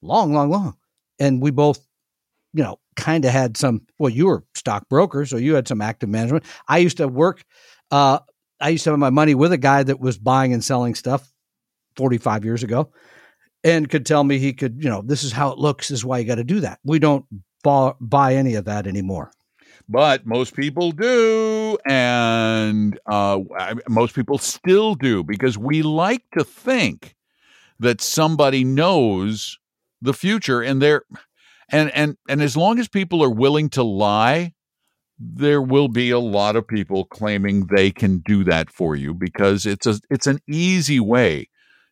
Long, 0.02 0.34
long, 0.34 0.50
long. 0.50 0.76
And 1.18 1.40
we 1.40 1.50
both, 1.50 1.78
you 2.54 2.62
know, 2.62 2.78
kind 2.96 3.24
of 3.24 3.32
had 3.32 3.56
some 3.56 3.82
well, 3.98 4.10
you 4.10 4.26
were 4.26 4.44
stockbroker, 4.54 5.26
so 5.26 5.36
you 5.36 5.54
had 5.54 5.68
some 5.68 5.82
active 5.82 6.08
management. 6.08 6.44
I 6.68 6.78
used 6.78 6.96
to 6.96 7.08
work 7.08 7.44
uh 7.90 8.20
I 8.60 8.70
used 8.70 8.84
to 8.84 8.90
have 8.90 8.98
my 8.98 9.10
money 9.10 9.34
with 9.34 9.52
a 9.52 9.58
guy 9.58 9.82
that 9.82 10.00
was 10.00 10.16
buying 10.16 10.54
and 10.54 10.64
selling 10.64 10.94
stuff 10.94 11.30
45 11.96 12.44
years 12.44 12.62
ago 12.62 12.90
and 13.64 13.90
could 13.90 14.06
tell 14.06 14.24
me 14.24 14.38
he 14.38 14.52
could, 14.52 14.82
you 14.82 14.88
know, 14.88 15.02
this 15.04 15.24
is 15.24 15.32
how 15.32 15.50
it 15.50 15.58
looks, 15.58 15.88
this 15.88 15.98
is 15.98 16.04
why 16.04 16.18
you 16.18 16.24
got 16.24 16.36
to 16.36 16.44
do 16.44 16.60
that. 16.60 16.78
We 16.84 16.98
don't 16.98 17.26
buy, 17.62 17.92
buy 18.00 18.34
any 18.36 18.54
of 18.54 18.64
that 18.66 18.86
anymore. 18.86 19.32
but 19.88 20.26
most 20.26 20.54
people 20.54 20.92
do, 20.92 21.76
and 21.86 22.98
uh, 23.06 23.40
most 23.88 24.14
people 24.14 24.38
still 24.38 24.94
do 24.94 25.22
because 25.22 25.58
we 25.58 25.82
like 25.82 26.22
to 26.38 26.44
think 26.44 27.14
that 27.80 28.00
somebody 28.00 28.64
knows 28.64 29.58
the 30.00 30.14
future, 30.14 30.62
and 30.62 30.80
they're 30.80 31.02
and 31.74 31.90
and 31.94 32.16
and 32.28 32.40
as 32.40 32.56
long 32.56 32.78
as 32.78 32.88
people 32.88 33.22
are 33.22 33.30
willing 33.30 33.68
to 33.70 33.82
lie, 33.82 34.54
there 35.18 35.60
will 35.60 35.88
be 35.88 36.10
a 36.10 36.20
lot 36.20 36.54
of 36.54 36.66
people 36.66 37.04
claiming 37.04 37.66
they 37.66 37.90
can 37.90 38.22
do 38.24 38.44
that 38.44 38.70
for 38.70 38.94
you 38.94 39.12
because 39.12 39.66
it's 39.66 39.86
a 39.86 39.98
it's 40.08 40.28
an 40.28 40.38
easy 40.48 41.00
way 41.00 41.48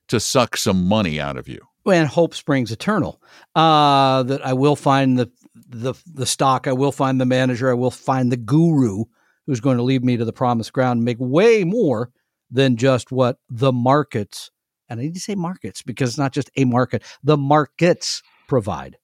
to 0.08 0.20
suck 0.20 0.56
some 0.56 0.86
money 0.86 1.20
out 1.20 1.36
of 1.36 1.48
you. 1.48 1.60
And 1.84 2.06
hope 2.06 2.34
springs 2.34 2.70
eternal. 2.70 3.20
Uh, 3.56 4.22
that 4.22 4.46
I 4.46 4.52
will 4.52 4.76
find 4.76 5.18
the 5.18 5.30
the 5.54 5.94
the 6.06 6.26
stock. 6.26 6.68
I 6.68 6.72
will 6.72 6.92
find 6.92 7.20
the 7.20 7.26
manager. 7.26 7.68
I 7.68 7.74
will 7.74 7.90
find 7.90 8.30
the 8.30 8.36
guru 8.36 9.04
who's 9.46 9.60
going 9.60 9.78
to 9.78 9.82
lead 9.82 10.04
me 10.04 10.16
to 10.16 10.24
the 10.24 10.32
promised 10.32 10.72
ground 10.72 10.98
and 10.98 11.04
make 11.04 11.16
way 11.18 11.64
more 11.64 12.10
than 12.52 12.76
just 12.76 13.10
what 13.10 13.38
the 13.50 13.72
markets. 13.72 14.52
And 14.88 15.00
I 15.00 15.04
need 15.04 15.14
to 15.14 15.20
say 15.20 15.34
markets 15.34 15.82
because 15.82 16.10
it's 16.10 16.18
not 16.18 16.32
just 16.32 16.50
a 16.56 16.64
market. 16.64 17.02
The 17.24 17.36
markets 17.36 18.22
provide. 18.46 18.96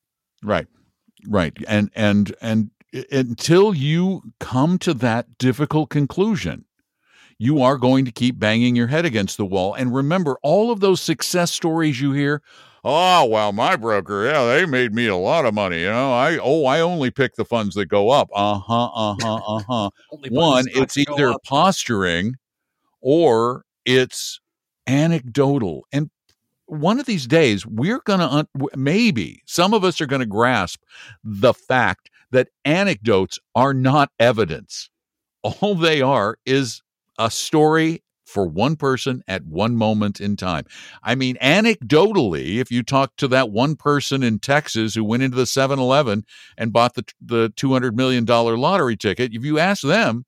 Right, 0.43 0.67
right, 1.27 1.53
and 1.67 1.91
and 1.95 2.35
and 2.41 2.71
until 3.11 3.75
you 3.75 4.23
come 4.41 4.79
to 4.79 4.95
that 4.95 5.39
difficult 5.39 5.91
conclusion, 5.91 6.65
you 7.39 7.63
are 7.63 7.77
going 7.77 8.05
to 8.05 8.13
keep 8.13 8.39
banging 8.39 8.77
your 8.77 8.87
head 8.89 9.05
against 9.05 9.37
the 9.37 9.47
wall. 9.47 9.75
And 9.75 9.95
remember, 9.95 10.39
all 10.43 10.71
of 10.71 10.81
those 10.81 11.01
success 11.01 11.53
stories 11.53 12.01
you 12.01 12.13
hear 12.13 12.43
oh 12.85 13.25
well 13.25 13.53
my 13.53 13.75
broker 13.75 14.25
yeah 14.25 14.47
they 14.47 14.65
made 14.65 14.95
me 14.95 15.09
a 15.09 15.17
lot 15.17 15.45
of 15.45 15.53
money 15.53 15.81
you 15.81 15.89
know 15.89 16.13
i 16.13 16.39
oh 16.41 16.65
i 16.65 16.79
only 16.81 17.11
pick 17.11 17.35
the 17.35 17.45
funds 17.45 17.75
that 17.75 17.87
go 17.87 18.09
up. 18.09 18.29
Uh-huh 18.33 18.85
uh-huh 18.95 19.35
uh-huh. 19.57 19.91
One 20.31 20.67
it's 20.69 20.97
either 20.97 21.35
posturing 21.45 22.35
or 23.01 23.65
it's 23.85 24.41
anecdotal. 24.87 25.87
And 25.93 26.11
one 26.69 27.01
of 27.01 27.07
these 27.07 27.27
days 27.27 27.67
we're 27.67 28.01
going 28.01 28.21
to 28.21 28.47
maybe 28.77 29.43
some 29.47 29.75
of 29.75 29.85
us 29.85 30.01
are 30.01 30.07
going 30.07 30.21
to 30.21 30.27
grasp 30.27 30.83
the 31.25 31.55
fact 31.55 32.11
that 32.31 32.49
anecdotes 32.65 33.39
are 33.55 33.75
not 33.75 34.11
evidence 34.19 34.91
all 35.43 35.75
they 35.75 36.03
are 36.03 36.39
is 36.45 36.83
a 37.19 37.31
story 37.31 38.03
for 38.25 38.47
one 38.47 38.77
person 38.77 39.23
at 39.27 39.47
one 39.47 39.75
moment 39.75 40.21
in 40.21 40.37
time. 40.37 40.65
I 41.03 41.15
mean, 41.15 41.37
anecdotally, 41.37 42.57
if 42.57 42.71
you 42.71 42.83
talk 42.83 43.17
to 43.17 43.29
that 43.29 43.51
one 43.51 43.75
person 43.75 44.23
in 44.23 44.39
Texas 44.39 44.95
who 44.95 45.03
went 45.03 45.23
into 45.23 45.37
the 45.37 45.47
7 45.47 45.79
Eleven 45.79 46.25
and 46.59 46.73
bought 46.73 46.95
the, 46.95 47.05
the 47.21 47.51
$200 47.57 47.95
million 47.95 48.27
lottery 48.27 48.97
ticket, 48.97 49.33
if 49.33 49.45
you 49.45 49.59
ask 49.59 49.83
them, 49.83 50.27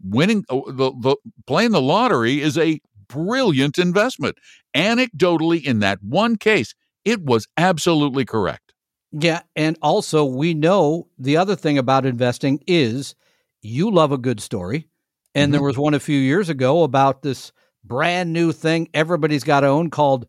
winning 0.00 0.44
oh, 0.50 0.70
the, 0.70 0.92
the 1.00 1.16
playing 1.46 1.72
the 1.72 1.80
lottery 1.80 2.40
is 2.40 2.56
a 2.56 2.80
brilliant 3.08 3.78
investment. 3.78 4.36
Anecdotally, 4.74 5.62
in 5.62 5.80
that 5.80 6.02
one 6.02 6.36
case, 6.36 6.74
it 7.04 7.22
was 7.22 7.46
absolutely 7.56 8.24
correct. 8.24 8.72
Yeah. 9.12 9.42
And 9.54 9.76
also, 9.82 10.24
we 10.24 10.54
know 10.54 11.08
the 11.18 11.36
other 11.36 11.56
thing 11.56 11.76
about 11.76 12.06
investing 12.06 12.62
is 12.66 13.14
you 13.60 13.90
love 13.90 14.12
a 14.12 14.18
good 14.18 14.40
story 14.40 14.88
and 15.34 15.46
mm-hmm. 15.46 15.52
there 15.52 15.62
was 15.62 15.78
one 15.78 15.94
a 15.94 16.00
few 16.00 16.18
years 16.18 16.48
ago 16.48 16.82
about 16.82 17.22
this 17.22 17.52
brand 17.84 18.32
new 18.32 18.52
thing 18.52 18.88
everybody's 18.94 19.44
got 19.44 19.60
to 19.60 19.66
own 19.66 19.90
called 19.90 20.26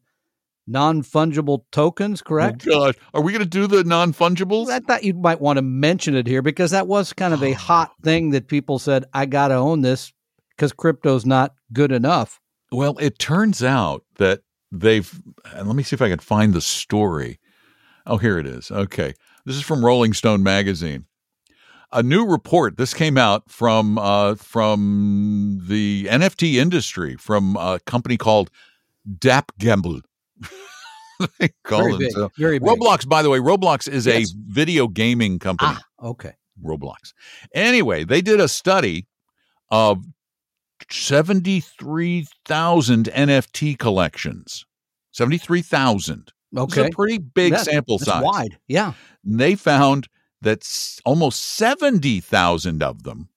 non 0.66 1.02
fungible 1.02 1.64
tokens, 1.72 2.22
correct? 2.22 2.66
Oh, 2.68 2.72
God. 2.72 2.96
Are 3.14 3.22
we 3.22 3.32
going 3.32 3.44
to 3.44 3.50
do 3.50 3.68
the 3.68 3.84
non 3.84 4.14
fungibles? 4.14 4.70
I 4.70 4.80
thought 4.80 5.04
you 5.04 5.14
might 5.14 5.42
want 5.42 5.58
to 5.58 5.62
mention 5.62 6.16
it 6.16 6.28
here 6.28 6.42
because 6.42 6.72
that 6.72 6.88
was 6.88 7.14
kind 7.14 7.34
of 7.34 7.44
a 7.44 7.54
hot 7.54 7.94
thing 8.02 8.32
that 8.32 8.48
people 8.48 8.80
said, 8.80 9.06
I 9.14 9.26
got 9.26 9.50
to 9.50 9.56
own 9.56 9.82
this 9.82 10.14
because 10.56 10.74
crypto's 10.74 11.26
not 11.26 11.54
good 11.72 11.92
enough. 11.92 12.40
Well, 12.74 12.98
it 12.98 13.20
turns 13.20 13.64
out 13.64 14.04
that 14.18 14.42
they've, 14.72 15.22
and 15.54 15.68
let 15.68 15.76
me 15.76 15.84
see 15.84 15.96
if 15.96 16.02
I 16.02 16.10
can 16.10 16.20
find 16.20 16.54
the 16.54 16.62
story. 16.62 17.40
Oh, 18.06 18.18
here 18.18 18.38
it 18.38 18.46
is. 18.46 18.72
Okay. 18.72 19.14
This 19.46 19.56
is 19.56 19.62
from 19.62 19.86
Rolling 19.86 20.14
Stone 20.14 20.44
magazine 20.44 21.06
a 21.94 22.04
new 22.04 22.26
report. 22.26 22.78
This 22.78 22.94
came 22.94 23.18
out 23.18 23.50
from 23.50 23.98
uh, 23.98 24.36
from 24.36 25.62
the 25.68 26.06
NFT 26.06 26.56
industry 26.56 27.16
from 27.16 27.56
a 27.56 27.80
company 27.86 28.18
called 28.18 28.50
dappGambl. 29.08 30.02
they 31.40 31.50
call 31.64 31.84
very 31.84 31.98
big, 31.98 32.12
so. 32.12 32.32
very 32.38 32.60
big. 32.60 32.68
Roblox, 32.68 33.08
by 33.08 33.22
the 33.22 33.30
way, 33.30 33.38
Roblox 33.38 33.88
is 33.88 34.06
yes. 34.06 34.32
a 34.32 34.36
video 34.52 34.88
gaming 34.88 35.40
company. 35.40 35.76
Ah, 35.76 36.08
okay. 36.10 36.34
Roblox. 36.64 37.14
Anyway, 37.54 38.04
they 38.04 38.22
did 38.22 38.40
a 38.40 38.48
study 38.48 39.08
of 39.70 40.04
73,000 40.92 43.06
NFT 43.06 43.78
collections. 43.78 44.66
73,000. 45.12 46.34
Okay. 46.56 46.82
It's 46.82 46.90
a 46.90 46.96
pretty 46.96 47.18
big 47.20 47.56
sample 47.58 48.00
size. 48.00 48.24
wide. 48.24 48.58
Yeah. 48.68 48.94
And 49.24 49.40
they 49.40 49.56
found 49.56 50.10
that 50.42 50.68
almost 51.06 51.44
70,000 51.56 52.84
of 52.84 53.04
them 53.04 53.30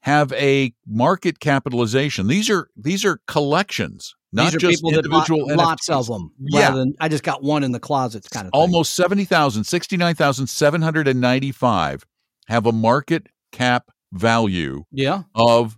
have 0.00 0.32
a 0.34 0.72
market 0.86 1.40
capitalization. 1.40 2.28
These 2.28 2.48
are 2.48 2.70
these 2.76 3.04
are 3.04 3.18
collections, 3.26 4.14
not 4.32 4.44
these 4.44 4.54
are 4.54 4.58
just 4.58 4.84
individual 4.86 5.48
bought 5.48 5.58
lots 5.58 5.90
of 5.90 6.06
them. 6.06 6.30
Yeah, 6.38 6.70
than, 6.70 6.94
I 7.00 7.08
just 7.08 7.24
got 7.24 7.42
one 7.42 7.64
in 7.64 7.72
the 7.72 7.80
closets, 7.80 8.28
kind 8.28 8.46
of. 8.46 8.52
Thing. 8.52 8.60
Almost 8.60 8.94
70,000, 8.94 9.64
69,795 9.64 12.06
have 12.46 12.66
a 12.66 12.72
market 12.72 13.26
cap 13.50 13.90
value. 14.12 14.84
Yeah. 14.92 15.24
of 15.34 15.76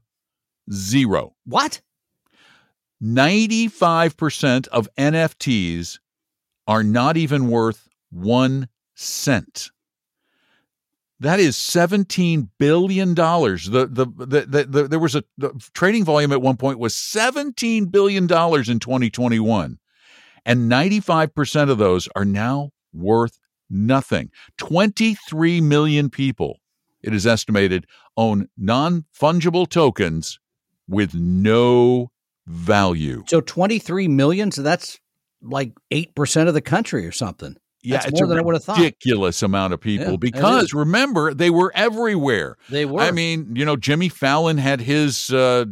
zero. 0.72 1.34
What? 1.44 1.80
95% 3.02 4.68
of 4.68 4.88
NFTs 4.98 5.98
are 6.66 6.82
not 6.82 7.16
even 7.16 7.48
worth 7.48 7.88
one 8.10 8.68
cent. 8.94 9.70
That 11.20 11.40
is 11.40 11.56
seventeen 11.56 12.50
billion 12.58 13.12
dollars. 13.14 13.66
The 13.66 13.86
the, 13.86 14.06
the 14.06 14.40
the, 14.42 14.64
the 14.64 14.88
there 14.88 14.98
was 15.00 15.16
a 15.16 15.24
trading 15.74 16.04
volume 16.04 16.30
at 16.30 16.42
one 16.42 16.56
point 16.56 16.78
was 16.78 16.94
seventeen 16.94 17.86
billion 17.86 18.28
dollars 18.28 18.68
in 18.68 18.78
2021, 18.78 19.78
and 20.46 20.68
95 20.68 21.34
percent 21.34 21.70
of 21.70 21.78
those 21.78 22.08
are 22.14 22.24
now 22.24 22.70
worth 22.92 23.40
nothing. 23.68 24.30
23 24.58 25.60
million 25.60 26.08
people, 26.08 26.60
it 27.02 27.12
is 27.12 27.26
estimated, 27.26 27.86
own 28.16 28.48
non 28.56 29.04
fungible 29.18 29.68
tokens 29.68 30.38
with 30.88 31.14
no 31.14 32.10
value. 32.46 33.24
So 33.28 33.40
23 33.40 34.08
million. 34.08 34.50
So 34.50 34.62
that's 34.62 34.98
like 35.42 35.72
eight 35.90 36.14
percent 36.14 36.48
of 36.48 36.54
the 36.54 36.60
country 36.60 37.06
or 37.06 37.12
something. 37.12 37.56
Yeah, 37.82 37.98
That's 37.98 38.06
it's 38.06 38.20
more 38.20 38.28
than 38.28 38.38
I 38.38 38.42
would 38.42 38.56
have 38.56 38.64
thought. 38.64 38.78
ridiculous 38.78 39.40
amount 39.40 39.72
of 39.72 39.80
people 39.80 40.10
Yeah, 40.12 40.16
because 40.16 40.74
remember 40.74 41.32
they 41.32 41.48
were 41.48 41.70
everywhere. 41.76 42.56
They 42.68 42.84
were. 42.84 43.00
I 43.00 43.12
mean, 43.12 43.54
you 43.54 43.64
know, 43.64 43.76
Jimmy 43.76 44.08
Fallon 44.08 44.58
had 44.58 44.80
his 44.80 45.30
uh, 45.30 45.66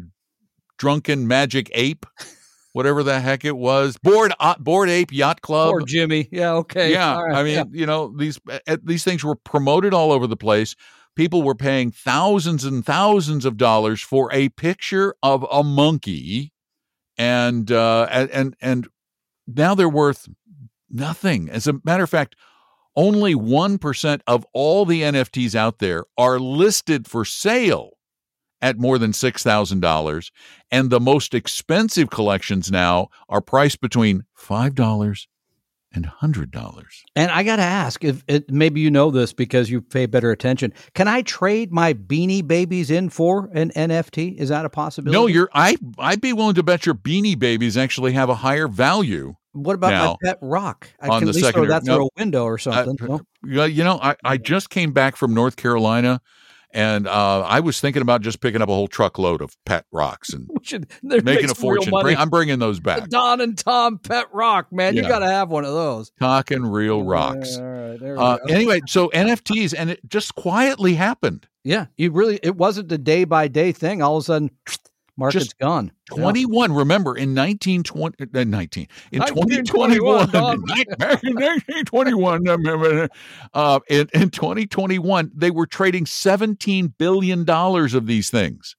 drunken 0.78 1.26
magic 1.26 1.68
ape, 1.74 2.06
whatever 2.72 3.02
the 3.02 3.18
heck 3.18 3.44
it 3.44 3.56
was, 3.56 3.96
Bored 4.02 4.32
uh, 4.38 4.54
Bored 4.58 4.88
Ape 4.88 5.12
Yacht 5.12 5.40
Club. 5.40 5.70
Poor 5.70 5.80
Jimmy. 5.82 6.28
Yeah. 6.30 6.52
Okay. 6.52 6.92
yeah, 6.92 7.20
right, 7.20 7.34
I 7.34 7.42
mean, 7.42 7.54
yeah. 7.54 7.64
you 7.72 7.86
know, 7.86 8.14
these 8.16 8.38
uh, 8.48 8.76
these 8.84 9.02
things 9.02 9.24
were 9.24 9.36
promoted 9.36 9.92
all 9.92 10.12
over 10.12 10.28
the 10.28 10.36
place. 10.36 10.76
People 11.16 11.42
were 11.42 11.54
paying 11.54 11.90
thousands 11.90 12.64
and 12.64 12.84
thousands 12.84 13.44
of 13.44 13.56
dollars 13.56 14.02
for 14.02 14.30
a 14.32 14.50
picture 14.50 15.14
of 15.22 15.46
a 15.50 15.64
monkey, 15.64 16.52
and 17.16 17.72
uh, 17.72 18.06
and 18.10 18.54
and, 18.60 18.88
now 19.46 19.74
they're 19.74 19.88
worth 19.88 20.28
nothing. 20.90 21.48
As 21.48 21.66
a 21.66 21.80
matter 21.84 22.02
of 22.02 22.10
fact, 22.10 22.34
only 22.96 23.34
1% 23.34 24.20
of 24.26 24.46
all 24.52 24.84
the 24.84 25.02
NFTs 25.02 25.54
out 25.54 25.78
there 25.78 26.04
are 26.18 26.40
listed 26.40 27.06
for 27.06 27.24
sale 27.24 27.90
at 28.60 28.78
more 28.78 28.98
than 28.98 29.12
$6,000. 29.12 30.30
And 30.70 30.90
the 30.90 30.98
most 30.98 31.34
expensive 31.34 32.10
collections 32.10 32.72
now 32.72 33.08
are 33.28 33.40
priced 33.40 33.80
between 33.80 34.24
$5 34.36 35.26
and 35.94 36.06
$100. 36.06 36.86
And 37.14 37.30
I 37.30 37.42
got 37.42 37.56
to 37.56 37.62
ask 37.62 38.04
if 38.04 38.22
it, 38.28 38.50
maybe 38.50 38.80
you 38.80 38.90
know 38.90 39.10
this 39.10 39.32
because 39.32 39.70
you 39.70 39.80
pay 39.80 40.06
better 40.06 40.30
attention. 40.30 40.72
Can 40.94 41.08
I 41.08 41.22
trade 41.22 41.72
my 41.72 41.94
beanie 41.94 42.46
babies 42.46 42.90
in 42.90 43.08
for 43.08 43.50
an 43.54 43.70
NFT? 43.70 44.36
Is 44.36 44.50
that 44.50 44.64
a 44.64 44.68
possibility? 44.68 45.16
No, 45.18 45.26
you're 45.26 45.48
I 45.54 45.76
I'd 45.98 46.20
be 46.20 46.32
willing 46.32 46.54
to 46.56 46.62
bet 46.62 46.86
your 46.86 46.94
beanie 46.94 47.38
babies 47.38 47.76
actually 47.76 48.12
have 48.12 48.28
a 48.28 48.34
higher 48.34 48.68
value 48.68 49.34
What 49.52 49.74
about 49.74 49.90
now, 49.90 50.16
my 50.22 50.30
pet 50.30 50.38
rock? 50.42 50.88
I 51.00 51.08
on 51.08 51.20
can 51.20 51.26
the 51.26 51.30
at 51.30 51.34
least 51.36 51.44
throw 51.44 51.62
secondary- 51.64 51.68
that 51.68 51.84
through 51.84 52.06
a 52.06 52.08
window 52.18 52.44
or 52.44 52.58
something. 52.58 52.96
No? 53.00 53.64
You 53.64 53.84
know, 53.84 53.98
I, 54.02 54.16
I 54.24 54.36
just 54.36 54.70
came 54.70 54.92
back 54.92 55.16
from 55.16 55.32
North 55.32 55.56
Carolina 55.56 56.20
And 56.72 57.06
uh, 57.06 57.40
I 57.40 57.60
was 57.60 57.80
thinking 57.80 58.02
about 58.02 58.20
just 58.22 58.40
picking 58.40 58.60
up 58.60 58.68
a 58.68 58.72
whole 58.74 58.88
truckload 58.88 59.40
of 59.40 59.56
pet 59.64 59.86
rocks 59.92 60.32
and 60.32 60.50
should 60.62 60.86
making 61.02 61.50
a 61.50 61.54
fortune. 61.54 61.92
Bring, 62.00 62.16
I'm 62.16 62.28
bringing 62.28 62.58
those 62.58 62.78
The 62.78 62.82
back. 62.82 63.08
Don 63.08 63.40
and 63.40 63.56
Tom 63.56 63.98
Pet 63.98 64.26
Rock, 64.32 64.72
man. 64.72 64.96
You 64.96 65.02
got 65.02 65.20
to 65.20 65.26
have 65.26 65.50
one 65.50 65.64
of 65.64 65.72
those. 65.72 66.10
Talking 66.20 66.62
real 66.66 67.02
rocks. 67.02 67.56
All 67.56 67.64
right, 67.64 67.98
there 68.00 68.14
we 68.14 68.18
Uh, 68.20 68.38
anyway, 68.48 68.80
so 68.86 69.08
NFTs, 69.08 69.74
and 69.76 69.90
it 69.90 70.00
just 70.08 70.34
quietly 70.34 70.94
happened. 70.94 71.46
yeah, 71.64 71.86
you 71.96 72.10
really 72.10 72.38
it 72.42 72.56
wasn't 72.56 72.92
a 72.92 72.98
day 72.98 73.24
by 73.24 73.48
day 73.48 73.72
thing. 73.72 74.02
All 74.02 74.16
of 74.16 74.22
a 74.22 74.24
sudden, 74.24 74.50
market's 75.16 75.46
Just 75.46 75.58
gone. 75.58 75.92
Yeah. 76.10 76.22
21. 76.22 76.72
Remember, 76.72 77.16
in 77.16 77.34
1920, 77.34 78.16
uh, 78.22 78.44
19, 78.44 78.86
in 79.12 79.20
1921, 79.20 80.28
2021, 80.30 80.60
back 80.98 81.24
in 81.24 81.34
1921, 81.34 82.48
uh, 82.48 83.08
uh, 83.54 83.80
in, 83.88 84.08
in 84.14 84.30
2021, 84.30 85.30
they 85.34 85.50
were 85.50 85.66
trading 85.66 86.04
$17 86.04 86.92
billion 86.98 87.48
of 87.48 88.06
these 88.06 88.30
things. 88.30 88.76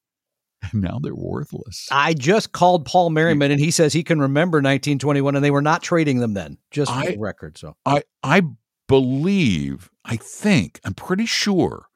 And 0.71 0.81
now 0.81 0.99
they're 1.01 1.15
worthless. 1.15 1.87
I 1.91 2.13
just 2.13 2.51
called 2.51 2.85
Paul 2.85 3.11
Merriman, 3.11 3.51
and 3.51 3.59
he 3.59 3.71
says 3.71 3.93
he 3.93 4.03
can 4.03 4.19
remember 4.19 4.57
1921, 4.57 5.35
and 5.35 5.45
they 5.45 5.51
were 5.51 5.61
not 5.61 5.83
trading 5.83 6.19
them 6.19 6.33
then. 6.33 6.57
Just 6.71 6.91
for 6.91 6.97
I- 6.97 7.11
the 7.11 7.19
record. 7.19 7.57
So 7.57 7.75
I, 7.85 8.03
I 8.23 8.41
believe, 8.87 9.89
I 10.03 10.15
think, 10.15 10.79
I'm 10.83 10.93
pretty 10.93 11.25
sure 11.25 11.87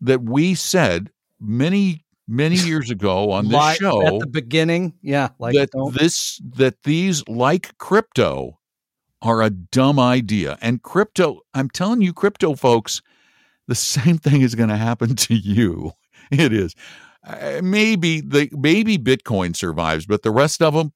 that 0.00 0.22
we 0.22 0.54
said 0.54 1.10
many, 1.38 2.04
many 2.30 2.54
years 2.56 2.90
ago 2.90 3.32
on 3.32 3.48
this 3.48 3.60
Li- 3.60 3.74
show 3.74 4.06
at 4.06 4.20
the 4.20 4.26
beginning, 4.26 4.94
yeah, 5.02 5.30
like 5.38 5.54
that 5.54 5.70
don't- 5.72 5.94
this 5.94 6.40
that 6.56 6.82
these 6.84 7.26
like 7.28 7.76
crypto 7.78 8.58
are 9.20 9.42
a 9.42 9.50
dumb 9.50 9.98
idea. 9.98 10.56
And 10.62 10.82
crypto 10.82 11.40
i'm 11.52 11.68
telling 11.68 12.00
you 12.00 12.12
crypto 12.14 12.54
folks 12.54 13.02
the 13.68 13.74
same 13.74 14.16
thing 14.18 14.40
is 14.40 14.54
going 14.54 14.70
to 14.70 14.76
happen 14.76 15.14
to 15.16 15.34
you. 15.34 15.92
It 16.30 16.52
is. 16.52 16.76
Uh, 17.26 17.60
maybe 17.62 18.20
the 18.20 18.48
maybe 18.52 18.96
bitcoin 18.98 19.56
survives 19.56 20.06
but 20.06 20.22
the 20.22 20.30
rest 20.30 20.62
of 20.62 20.74
them 20.74 20.92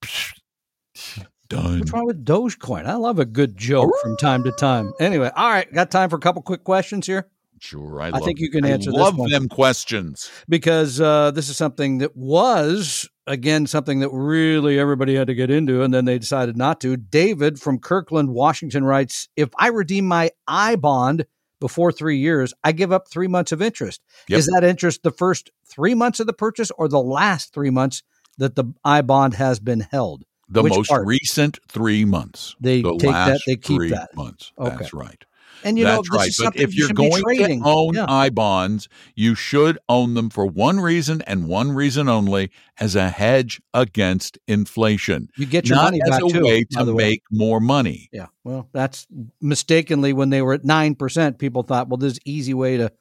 done. 1.48 1.80
What's 1.80 1.92
wrong 1.92 2.06
with 2.06 2.24
Dogecoin? 2.24 2.86
I 2.86 2.94
love 2.94 3.18
a 3.18 3.24
good 3.24 3.56
joke 3.56 3.90
from 4.00 4.16
time 4.16 4.44
to 4.44 4.52
time. 4.52 4.92
Anyway, 5.00 5.30
all 5.34 5.50
right, 5.50 5.70
got 5.72 5.90
time 5.90 6.08
for 6.08 6.16
a 6.16 6.20
couple 6.20 6.40
quick 6.42 6.62
questions 6.64 7.06
here 7.06 7.28
sure 7.64 8.00
i, 8.00 8.08
I 8.08 8.20
think 8.20 8.38
you 8.38 8.50
can 8.50 8.64
I 8.64 8.70
answer 8.70 8.90
this 8.90 9.00
love 9.00 9.16
them 9.30 9.48
questions 9.48 10.30
because 10.48 11.00
uh, 11.00 11.30
this 11.30 11.48
is 11.48 11.56
something 11.56 11.98
that 11.98 12.16
was 12.16 13.08
again 13.26 13.66
something 13.66 14.00
that 14.00 14.10
really 14.10 14.78
everybody 14.78 15.14
had 15.14 15.26
to 15.28 15.34
get 15.34 15.50
into, 15.50 15.82
and 15.82 15.92
then 15.94 16.04
they 16.04 16.18
decided 16.18 16.56
not 16.56 16.80
to. 16.82 16.96
David 16.96 17.58
from 17.58 17.78
Kirkland, 17.78 18.30
Washington 18.30 18.84
writes: 18.84 19.28
If 19.36 19.48
I 19.58 19.68
redeem 19.68 20.06
my 20.06 20.30
I 20.46 20.76
bond 20.76 21.26
before 21.60 21.90
three 21.92 22.18
years, 22.18 22.52
I 22.62 22.72
give 22.72 22.92
up 22.92 23.08
three 23.08 23.28
months 23.28 23.52
of 23.52 23.62
interest. 23.62 24.02
Yep. 24.28 24.38
Is 24.38 24.46
that 24.46 24.64
interest 24.64 25.02
the 25.02 25.10
first 25.10 25.50
three 25.66 25.94
months 25.94 26.20
of 26.20 26.26
the 26.26 26.32
purchase 26.34 26.70
or 26.76 26.88
the 26.88 27.00
last 27.00 27.54
three 27.54 27.70
months 27.70 28.02
that 28.38 28.54
the 28.56 28.64
I 28.84 29.00
bond 29.00 29.34
has 29.34 29.58
been 29.60 29.80
held? 29.80 30.24
the 30.48 30.62
Which 30.62 30.74
most 30.74 30.88
part? 30.90 31.06
recent 31.06 31.58
three 31.68 32.04
months 32.04 32.54
They 32.60 32.82
the 32.82 32.96
take 32.98 33.10
that, 33.12 33.40
they 33.46 33.56
keep 33.56 33.80
that. 33.90 34.10
months 34.14 34.52
Okay. 34.58 34.76
that's 34.76 34.92
right 34.92 35.24
And 35.64 35.78
you 35.78 35.84
know, 35.84 36.02
That's 36.02 36.10
this 36.10 36.40
right. 36.40 36.52
But 36.52 36.60
if 36.60 36.74
you 36.74 36.80
you're 36.84 36.88
be 36.94 36.94
going 37.10 37.60
to 37.62 37.68
own 37.68 37.94
Yeah. 37.94 38.04
I 38.08 38.30
bonds, 38.30 38.88
you 39.16 39.34
should 39.34 39.78
own 39.88 40.14
them 40.14 40.30
for 40.30 40.44
one 40.46 40.78
reason 40.78 41.22
and 41.22 41.48
one 41.48 41.72
reason 41.72 42.08
only 42.08 42.50
as 42.78 42.94
a 42.94 43.08
hedge 43.08 43.60
against 43.72 44.38
inflation. 44.46 45.28
you 45.36 45.46
get 45.46 45.68
your 45.68 45.76
Not 45.76 45.84
money 45.84 46.00
as 46.02 46.10
back 46.10 46.22
a 46.22 46.28
too. 46.28 46.44
way 46.44 46.64
to 46.72 46.84
way. 46.84 46.92
make 46.92 47.22
more 47.32 47.60
money. 47.60 48.08
Yeah. 48.12 48.26
Well, 48.44 48.68
that's 48.72 49.06
mistakenly 49.40 50.12
when 50.12 50.30
they 50.30 50.42
were 50.42 50.52
at 50.52 50.62
9%, 50.62 51.38
people 51.38 51.62
thought, 51.62 51.88
well, 51.88 51.96
this 51.96 52.12
is 52.14 52.18
easy 52.24 52.54
way 52.54 52.76
to 52.76 52.92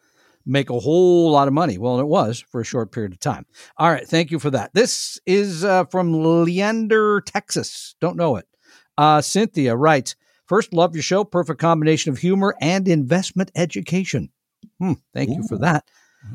make 0.46 0.70
a 0.70 0.80
whole 0.80 1.32
lot 1.32 1.48
of 1.48 1.54
money. 1.54 1.78
Well, 1.78 2.00
it 2.00 2.08
was 2.08 2.40
for 2.50 2.62
a 2.62 2.66
short 2.66 2.92
period 2.92 3.12
of 3.14 3.20
time. 3.20 3.46
All 3.78 3.90
right. 3.90 4.08
Thank 4.08 4.32
you 4.32 4.40
for 4.40 4.50
that. 4.52 4.74
This 4.74 5.20
is 5.26 5.64
uh, 5.64 5.86
from 5.86 6.14
Leander, 6.14 7.22
Texas. 7.22 7.96
Don't 8.02 8.18
know 8.18 8.36
it. 8.38 8.46
Uh, 8.98 9.22
Cynthia 9.22 9.76
writes, 9.76 10.16
First, 10.48 10.74
love 10.74 10.96
your 10.96 11.04
show. 11.04 11.24
Perfect 11.24 11.60
combination 11.60 12.12
of 12.12 12.20
humor 12.20 12.56
and 12.62 12.88
investment 12.88 13.52
education. 13.56 14.30
Hmm, 14.80 14.94
thank 15.14 15.30
you 15.30 15.44
for 15.48 15.58
that. 15.60 15.86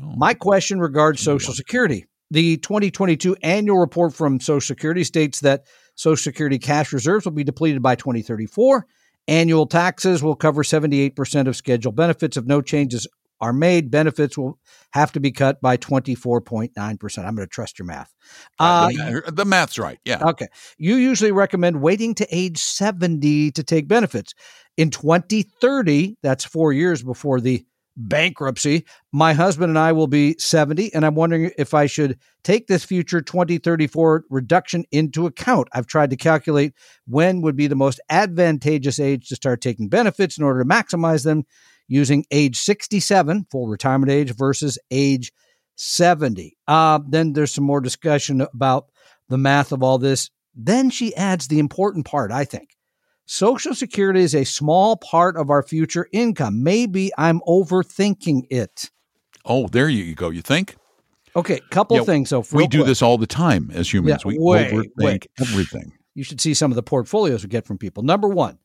Oh, 0.01 0.13
My 0.15 0.33
question 0.33 0.79
regards 0.79 1.21
Social 1.21 1.53
Security. 1.53 2.05
The 2.31 2.57
2022 2.57 3.35
annual 3.41 3.79
report 3.79 4.13
from 4.13 4.39
Social 4.39 4.61
Security 4.61 5.03
states 5.03 5.39
that 5.39 5.65
Social 5.95 6.21
Security 6.21 6.59
cash 6.59 6.93
reserves 6.93 7.25
will 7.25 7.31
be 7.31 7.43
depleted 7.43 7.81
by 7.81 7.95
2034. 7.95 8.85
Annual 9.27 9.67
taxes 9.67 10.23
will 10.23 10.35
cover 10.35 10.63
78% 10.63 11.47
of 11.47 11.55
scheduled 11.55 11.95
benefits. 11.95 12.37
If 12.37 12.45
no 12.45 12.61
changes 12.61 13.07
are 13.41 13.53
made, 13.53 13.91
benefits 13.91 14.37
will 14.37 14.59
have 14.91 15.11
to 15.13 15.19
be 15.19 15.31
cut 15.31 15.61
by 15.61 15.77
24.9%. 15.77 16.73
I'm 17.17 17.35
going 17.35 17.37
to 17.37 17.47
trust 17.47 17.79
your 17.79 17.85
math. 17.85 18.13
Uh, 18.57 18.89
the, 18.89 19.31
the 19.31 19.45
math's 19.45 19.79
right. 19.79 19.99
Yeah. 20.03 20.23
Okay. 20.23 20.47
You 20.77 20.95
usually 20.95 21.31
recommend 21.31 21.81
waiting 21.81 22.15
to 22.15 22.27
age 22.35 22.57
70 22.57 23.51
to 23.51 23.63
take 23.63 23.87
benefits. 23.87 24.33
In 24.77 24.89
2030, 24.89 26.17
that's 26.21 26.45
four 26.45 26.73
years 26.73 27.03
before 27.03 27.39
the 27.39 27.65
bankruptcy, 27.99 28.85
my 29.11 29.33
husband 29.33 29.69
and 29.69 29.77
I 29.77 29.91
will 29.91 30.07
be 30.07 30.35
70, 30.39 30.93
and 30.93 31.05
I'm 31.05 31.15
wondering 31.15 31.51
if 31.57 31.73
I 31.73 31.85
should 31.85 32.17
take 32.43 32.67
this 32.67 32.85
future 32.85 33.21
2034 33.21 34.25
reduction 34.29 34.85
into 34.91 35.25
account. 35.25 35.67
I've 35.73 35.87
tried 35.87 36.09
to 36.11 36.15
calculate 36.15 36.73
when 37.05 37.41
would 37.41 37.57
be 37.57 37.67
the 37.67 37.75
most 37.75 37.99
advantageous 38.09 38.99
age 38.99 39.27
to 39.27 39.35
start 39.35 39.61
taking 39.61 39.89
benefits 39.89 40.37
in 40.37 40.43
order 40.43 40.63
to 40.63 40.69
maximize 40.69 41.25
them 41.25 41.43
using 41.89 42.25
age 42.31 42.57
67, 42.57 43.47
full 43.51 43.67
retirement 43.67 44.09
age, 44.11 44.33
versus 44.33 44.79
age 44.91 45.33
70. 45.75 46.55
Uh, 46.67 46.99
then 47.07 47.33
there's 47.33 47.51
some 47.53 47.65
more 47.65 47.81
discussion 47.81 48.41
about 48.53 48.85
the 49.27 49.37
math 49.37 49.71
of 49.73 49.83
all 49.83 49.97
this. 49.97 50.29
Then 50.55 50.89
she 50.89 51.15
adds 51.15 51.47
the 51.47 51.59
important 51.59 52.05
part, 52.05 52.31
I 52.31 52.45
think. 52.45 52.69
Social 53.25 53.75
Security 53.75 54.21
is 54.21 54.33
a 54.33 54.43
small 54.43 54.97
part 54.97 55.37
of 55.37 55.49
our 55.49 55.61
future 55.61 56.07
income. 56.11 56.63
Maybe 56.63 57.11
I'm 57.17 57.41
overthinking 57.47 58.43
it. 58.49 58.89
Oh, 59.45 59.67
there 59.67 59.87
you 59.89 60.15
go. 60.15 60.29
You 60.31 60.41
think? 60.41 60.75
Okay, 61.35 61.59
couple 61.69 61.95
Yeah, 61.97 62.03
things. 62.03 62.29
So 62.29 62.43
we 62.51 62.65
do 62.67 62.79
quick. 62.79 62.87
this 62.87 63.01
all 63.03 63.17
the 63.19 63.27
time 63.27 63.69
as 63.73 63.91
humans. 63.93 64.23
Yeah, 64.25 64.29
we 64.29 64.37
way, 64.39 64.71
overthink 64.71 64.95
way. 64.97 65.19
everything. 65.39 65.91
You 66.15 66.23
should 66.23 66.41
see 66.41 66.53
some 66.55 66.71
of 66.71 66.75
the 66.75 66.83
portfolios 66.83 67.43
we 67.43 67.49
get 67.49 67.65
from 67.67 67.77
people. 67.77 68.01
Number 68.03 68.27
one, 68.27 68.57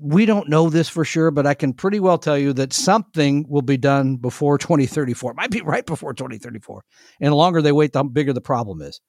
we 0.00 0.26
don't 0.26 0.48
know 0.48 0.70
this 0.70 0.88
for 0.88 1.04
sure, 1.04 1.30
but 1.30 1.46
I 1.46 1.54
can 1.54 1.72
pretty 1.72 2.00
well 2.00 2.18
tell 2.18 2.38
you 2.38 2.52
that 2.54 2.72
something 2.72 3.46
will 3.48 3.62
be 3.62 3.76
done 3.76 4.16
before 4.16 4.58
2034. 4.58 5.32
It 5.32 5.36
might 5.36 5.50
be 5.50 5.60
right 5.62 5.84
before 5.86 6.14
2034. 6.14 6.84
And 7.20 7.32
the 7.32 7.36
longer 7.36 7.62
they 7.62 7.72
wait, 7.72 7.92
the 7.92 8.04
bigger 8.04 8.32
the 8.32 8.40
problem 8.40 8.82
is. 8.82 9.00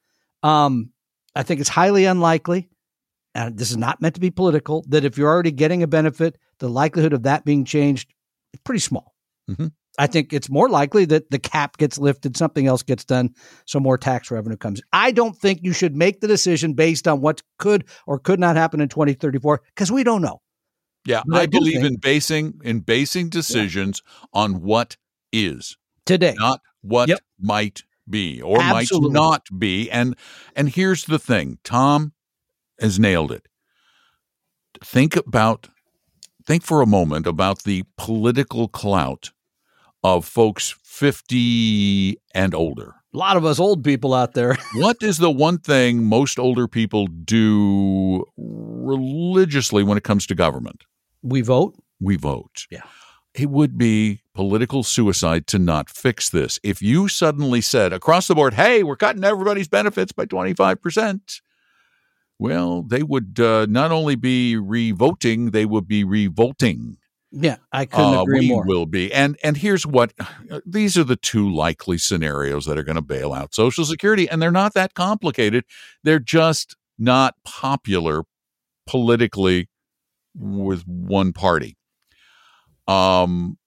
Um, 0.44 0.92
I 1.36 1.44
think 1.44 1.60
it's 1.60 1.70
highly 1.70 2.06
unlikely, 2.06 2.70
and 3.34 3.58
this 3.58 3.72
is 3.72 3.78
not 3.78 4.02
meant 4.02 4.16
to 4.16 4.22
be 4.22 4.32
political, 4.32 4.86
that 4.90 5.04
if 5.04 5.18
you're 5.18 5.30
already 5.30 5.52
getting 5.52 5.84
a 5.84 5.88
benefit, 5.88 6.38
the 6.60 6.70
likelihood 6.70 7.14
of 7.14 7.24
that 7.24 7.44
being 7.46 7.66
changed 7.66 8.14
is 8.54 8.60
pretty 8.64 8.80
small. 8.80 9.14
Mhm. 9.50 9.72
I 9.98 10.08
think 10.08 10.34
it's 10.34 10.50
more 10.50 10.68
likely 10.70 11.06
that 11.06 11.32
the 11.32 11.40
cap 11.40 11.78
gets 11.78 11.98
lifted, 11.98 12.36
something 12.36 12.68
else 12.68 12.84
gets 12.84 13.06
done, 13.06 13.34
so 13.66 13.80
more 13.80 13.98
tax 13.98 14.30
revenue 14.30 14.58
comes. 14.58 14.82
I 14.92 15.12
don't 15.12 15.38
think 15.38 15.60
you 15.62 15.72
should 15.74 15.96
make 15.96 16.20
the 16.22 16.28
decision 16.28 16.74
based 16.74 17.08
on 17.08 17.22
what 17.22 17.42
could 17.60 17.86
or 18.06 18.20
could 18.20 18.40
not 18.40 18.56
happen 18.58 18.82
in 18.82 18.90
2034 18.90 19.62
because 19.74 19.92
we 19.92 20.04
don't 20.04 20.22
know. 20.22 20.42
Yeah, 21.06 21.22
But 21.26 21.38
I 21.38 21.42
I, 21.44 21.46
believe 21.46 21.76
think- 21.82 21.86
in 21.86 21.96
basing 21.98 22.60
in 22.64 22.80
basing 22.82 23.30
decisions 23.30 24.02
on 24.34 24.62
what 24.62 24.98
is. 25.32 25.78
Today, 26.06 26.36
not 26.38 26.62
what 26.82 27.10
Yep. 27.10 27.20
might 27.40 27.84
be 28.10 28.42
or 28.42 28.62
Absolutely. 28.62 29.10
might 29.10 29.14
not 29.14 29.42
be 29.58 29.90
and 29.90 30.16
and 30.56 30.70
here's 30.70 31.06
the 31.06 31.18
thing 31.18 31.58
tom 31.64 32.14
has 32.80 33.00
nailed 33.00 33.32
it 33.32 33.48
think 34.84 35.16
about 35.16 35.68
think 36.46 36.62
for 36.62 36.82
a 36.84 36.86
moment 36.86 37.26
about 37.26 37.64
the 37.64 37.84
political 37.98 38.68
clout 38.68 39.32
of 40.04 40.24
folks 40.24 40.76
50 40.84 42.18
and 42.36 42.54
older 42.54 42.94
a 43.14 43.18
lot 43.18 43.38
of 43.38 43.46
us 43.46 43.60
old 43.60 43.84
people 43.84 44.14
out 44.14 44.34
there. 44.36 44.56
what 44.76 44.98
is 45.02 45.18
the 45.18 45.32
one 45.32 45.58
thing 45.58 46.04
most 46.04 46.38
older 46.38 46.68
people 46.68 47.08
do 47.08 48.24
religiously 48.38 49.82
when 49.84 49.98
it 49.98 50.04
comes 50.04 50.28
to 50.28 50.36
government 50.36 50.84
we 51.26 51.42
vote. 51.42 51.76
we 52.00 52.16
vote. 52.16 52.68
Yeah. 52.70 52.84
It 53.34 53.50
would 53.50 53.78
be 53.78 54.22
political 54.34 54.82
suicide 54.84 55.46
to 55.48 55.60
not 55.60 55.90
fix 55.90 56.30
this. 56.30 56.58
If 56.64 56.82
you 56.82 57.08
suddenly 57.10 57.60
said 57.60 57.92
across 57.92 58.28
the 58.28 58.36
board, 58.36 58.54
hey, 58.54 58.82
we're 58.84 58.96
cutting 58.96 59.24
everybody's 59.26 59.68
benefits 59.68 60.14
by 60.14 60.26
25%, 60.26 61.42
well, 62.40 62.82
they 62.84 63.04
would 63.04 63.40
uh, 63.40 63.66
not 63.70 63.92
only 63.92 64.16
be 64.16 64.56
revoting, 64.58 65.52
they 65.52 65.66
would 65.66 65.88
be 65.88 66.04
revolting. 66.04 66.98
Yeah, 67.32 67.58
I 67.74 67.86
couldn't 67.86 68.14
Uh, 68.16 68.22
agree 68.22 68.40
we 68.42 68.50
more. 68.50 68.66
will 68.66 68.86
be. 68.86 69.12
And 69.14 69.38
and 69.44 69.58
here's 69.58 69.86
what 69.86 70.14
these 70.66 70.98
are 70.98 71.04
the 71.04 71.16
two 71.18 71.50
likely 71.54 71.98
scenarios 71.98 72.66
that 72.66 72.78
are 72.78 72.84
going 72.84 72.96
to 72.96 73.02
bail 73.02 73.34
out 73.34 73.54
Social 73.54 73.84
Security 73.84 74.30
and 74.30 74.42
they're 74.42 74.52
not 74.52 74.74
that 74.76 74.94
complicated. 74.94 75.66
They're 76.04 76.20
just 76.20 76.76
not 76.98 77.36
popular 77.44 78.24
politically 78.88 79.68
with 80.36 80.86
one 80.88 81.34
party. 81.34 81.78
Um 82.88 83.58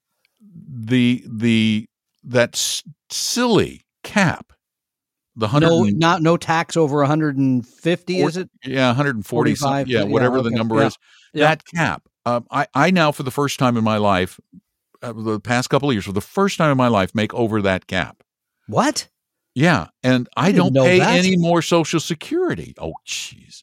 the 0.70 1.24
the 1.28 1.88
that 2.24 2.54
s- 2.54 2.82
silly 3.10 3.82
cap. 4.04 4.52
The 5.36 5.48
hundred 5.48 5.72
and- 5.72 5.98
not 5.98 6.20
no 6.22 6.36
tax 6.36 6.76
over 6.76 6.98
150. 6.98 8.20
Is 8.20 8.36
it? 8.36 8.50
yeah, 8.64 8.88
140 8.88 9.54
some- 9.54 9.68
45, 9.68 9.88
yeah, 9.88 9.98
yeah, 10.00 10.04
whatever 10.04 10.42
the 10.42 10.50
number 10.50 10.80
yeah, 10.80 10.86
is. 10.86 10.96
yeah. 11.32 11.44
That 11.46 11.62
cap. 11.74 12.02
Um, 12.26 12.46
I 12.50 12.66
I 12.74 12.90
now 12.90 13.12
for 13.12 13.22
the 13.22 13.30
first 13.30 13.58
time 13.58 13.76
in 13.76 13.84
my 13.84 13.96
life, 13.98 14.38
uh, 15.02 15.12
the 15.12 15.40
past 15.40 15.70
couple 15.70 15.88
of 15.88 15.94
years, 15.94 16.04
for 16.04 16.12
the 16.12 16.20
first 16.20 16.58
time 16.58 16.70
in 16.70 16.76
my 16.76 16.88
life, 16.88 17.14
make 17.14 17.32
over 17.34 17.62
that 17.62 17.86
cap. 17.86 18.22
What? 18.66 19.08
Yeah, 19.54 19.88
and 20.02 20.28
I, 20.36 20.48
I 20.48 20.52
don't 20.52 20.74
pay 20.74 20.98
that. 20.98 21.18
any 21.18 21.36
more 21.36 21.62
Social 21.62 21.98
Security. 22.00 22.74
Oh, 22.78 22.92
jeez. 23.06 23.62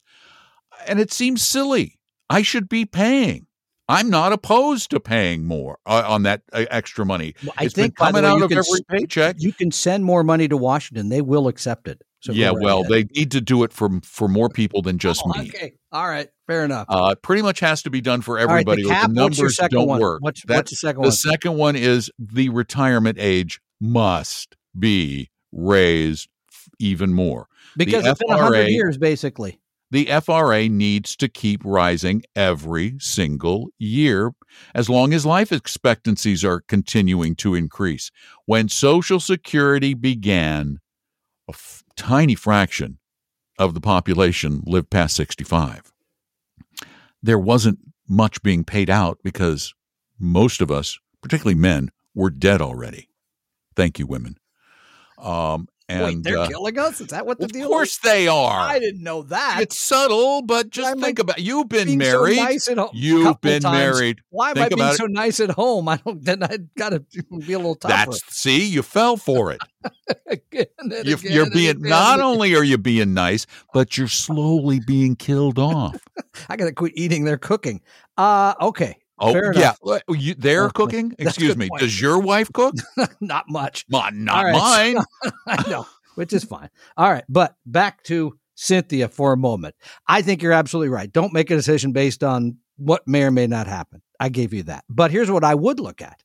And 0.88 1.00
it 1.00 1.14
seems 1.14 1.42
silly. 1.44 2.00
I 2.30 2.42
should 2.42 2.70
be 2.70 2.86
paying. 2.86 3.48
I'm 3.88 4.10
not 4.10 4.34
opposed 4.34 4.90
to 4.92 5.00
paying 5.00 5.46
more 5.46 5.78
uh, 5.86 6.04
on 6.08 6.24
that 6.24 6.42
uh, 6.52 6.66
extra 6.72 7.06
money. 7.06 7.36
Well, 7.44 7.54
I 7.58 7.66
It's 7.66 7.76
think 7.76 7.96
coming 7.96 8.24
way, 8.24 8.30
out 8.30 8.42
of 8.42 8.50
can 8.50 8.58
every 8.58 8.82
paycheck. 8.90 9.36
You 9.38 9.54
can 9.54 9.72
send 9.72 10.04
more 10.04 10.24
money 10.24 10.48
to 10.48 10.58
Washington. 10.58 11.10
They 11.10 11.22
will 11.22 11.48
accept 11.48 11.88
it. 11.88 12.02
So 12.22 12.32
yeah, 12.32 12.50
well, 12.50 12.80
ahead. 12.80 12.92
they 12.92 13.04
need 13.20 13.30
to 13.32 13.42
do 13.42 13.62
it 13.64 13.72
for 13.72 14.02
for 14.02 14.28
more 14.28 14.50
people 14.50 14.82
than 14.82 14.98
just 14.98 15.22
Oh, 15.24 15.30
me. 15.40 15.50
Okay. 15.50 15.74
All 15.92 16.08
right. 16.08 16.28
Fair 16.48 16.66
enough. 16.66 16.88
Uh, 16.90 17.14
pretty 17.22 17.44
much 17.44 17.60
has 17.60 17.84
to 17.84 17.92
be 17.92 18.02
done 18.02 18.22
for 18.22 18.40
All 18.40 18.48
right, 18.48 18.54
everybody. 18.68 18.82
the 18.84 18.90
cap, 18.90 19.08
the 19.10 19.14
numbers 19.14 19.56
second 19.56 19.78
don't 19.78 19.88
one? 19.88 20.02
work. 20.02 20.22
What's, 20.24 20.42
what's 20.48 20.72
the 20.72 20.78
second 20.78 21.02
the 21.04 21.10
one? 21.10 21.12
second 21.12 21.54
one 21.58 21.76
is 21.76 22.10
the 22.18 22.50
retirement 22.50 23.20
age 23.20 23.62
must 23.80 24.56
be 24.78 25.30
raised 25.52 26.28
f- 26.52 26.70
even 26.80 27.14
more. 27.14 27.48
because 27.78 28.04
the 28.04 28.10
it's 28.12 28.20
been 28.20 28.36
100 28.36 28.70
years, 28.70 28.98
basically. 28.98 29.60
The 29.92 30.06
FRA 30.24 30.68
needs 30.68 31.16
to 31.18 31.30
keep 31.30 31.62
rising 31.64 32.24
every 32.36 32.96
single 33.00 33.70
year 33.78 34.32
as 34.74 34.90
long 34.90 35.14
as 35.14 35.26
life 35.26 35.52
expectancies 35.52 36.44
are 36.44 36.62
continuing 36.62 37.36
to 37.36 37.56
increase. 37.56 38.12
When 38.46 38.68
Social 38.68 39.20
Security 39.20 39.94
began, 39.94 40.80
a 41.48 41.54
f- 41.54 41.84
tiny 41.96 42.36
fraction 42.36 42.98
of 43.60 43.74
the 43.74 43.82
population 43.82 44.64
lived 44.66 44.90
past 44.90 45.16
65. 45.16 45.94
There 47.22 47.40
wasn't 47.40 47.80
much 48.08 48.42
being 48.42 48.64
paid 48.64 48.90
out 48.90 49.20
because 49.24 49.74
most 50.20 50.62
of 50.62 50.72
us, 50.72 50.98
particularly 51.22 51.56
men, 51.56 51.90
were 52.14 52.30
dead 52.30 52.62
already. 52.62 53.10
Thank 53.76 54.00
you, 54.00 54.08
women. 54.08 54.38
Um, 55.18 55.68
and 55.88 56.04
Wait, 56.04 56.24
they're 56.24 56.38
uh, 56.40 56.48
killing 56.48 56.80
us? 56.80 57.00
Is 57.00 57.08
that 57.08 57.26
what 57.28 57.40
the 57.40 57.48
deal? 57.48 57.66
of 57.66 57.70
course 57.70 57.92
is? 57.92 58.00
they 58.00 58.28
are. 58.28 58.60
I 58.60 58.80
didn't 58.80 59.04
know 59.04 59.22
that. 59.24 59.60
It's 59.62 59.78
subtle, 59.78 60.42
but 60.42 60.70
just 60.72 61.00
think 61.00 61.20
I 61.20 61.22
about 61.22 61.40
you've 61.40 61.70
been 61.70 61.86
Being 61.88 62.02
so 62.02 62.20
married. 62.22 62.38
nice 62.38 62.68
home- 62.68 62.90
You've 62.94 63.40
been 63.42 63.62
times. 63.62 63.78
married. 63.98 64.22
Why 64.30 64.50
am 64.50 64.56
Think 64.56 64.66
I 64.66 64.70
being 64.70 64.80
about 64.82 64.94
it. 64.94 64.98
so 64.98 65.06
nice 65.06 65.40
at 65.40 65.52
home? 65.52 65.88
I 65.88 65.98
don't. 65.98 66.24
Then 66.24 66.42
I 66.44 66.58
got 66.78 66.90
to 66.90 67.00
be 67.46 67.54
a 67.54 67.58
little 67.60 67.76
tougher. 67.76 67.94
That's 68.12 68.36
see, 68.36 68.66
you 68.66 68.82
fell 68.82 69.16
for 69.18 69.52
it. 69.52 69.60
Again 70.28 70.66
You, 71.04 71.16
again 71.16 71.32
you're 71.32 71.50
being 71.52 71.78
again. 71.78 71.90
not 71.90 72.20
only 72.20 72.56
are 72.56 72.64
you 72.64 72.78
being 72.80 73.14
nice, 73.14 73.46
but 73.74 73.98
you're 73.98 74.08
slowly 74.08 74.80
being 74.80 75.16
killed 75.16 75.60
off. 75.60 75.96
I 76.50 76.56
got 76.58 76.66
to 76.66 76.72
quit 76.74 76.94
eating 76.96 77.26
their 77.26 77.38
cooking. 77.38 77.82
Uh 78.18 78.54
okay. 78.62 78.98
Oh 79.18 79.32
Fair 79.34 79.54
yeah, 79.54 79.74
enough. 79.86 80.02
You, 80.10 80.34
they're 80.36 80.66
Okay. 80.66 80.74
cooking. 80.74 81.16
Excuse 81.20 81.56
me. 81.56 81.70
point. 81.70 81.82
Does 81.82 82.00
your 82.00 82.20
wife 82.20 82.52
cook? 82.54 82.76
Not 83.22 83.46
much. 83.50 83.86
Not, 83.90 84.14
right. 84.14 84.94
mine. 84.94 85.32
I 85.48 85.70
know, 85.70 85.88
which 86.16 86.34
is 86.34 86.44
fine. 86.44 86.70
All 86.98 87.10
right, 87.12 87.24
but 87.30 87.56
back 87.66 88.04
to 88.04 88.38
Cynthia 88.56 89.08
for 89.08 89.32
a 89.34 89.38
moment. 89.38 89.76
I 90.08 90.22
think 90.22 90.42
you're 90.42 90.52
absolutely 90.52 90.90
right. 90.90 91.12
Don't 91.12 91.34
make 91.34 91.50
a 91.50 91.56
decision 91.56 91.92
based 91.94 92.24
on 92.24 92.58
what 92.78 93.08
may 93.08 93.24
or 93.24 93.32
may 93.32 93.48
not 93.48 93.68
happen. 93.68 94.02
I 94.20 94.30
gave 94.30 94.54
you 94.54 94.64
that. 94.64 94.84
But 94.90 95.12
here's 95.12 95.32
what 95.32 95.44
I 95.44 95.56
would 95.56 95.80
look 95.80 96.02
at. 96.02 96.22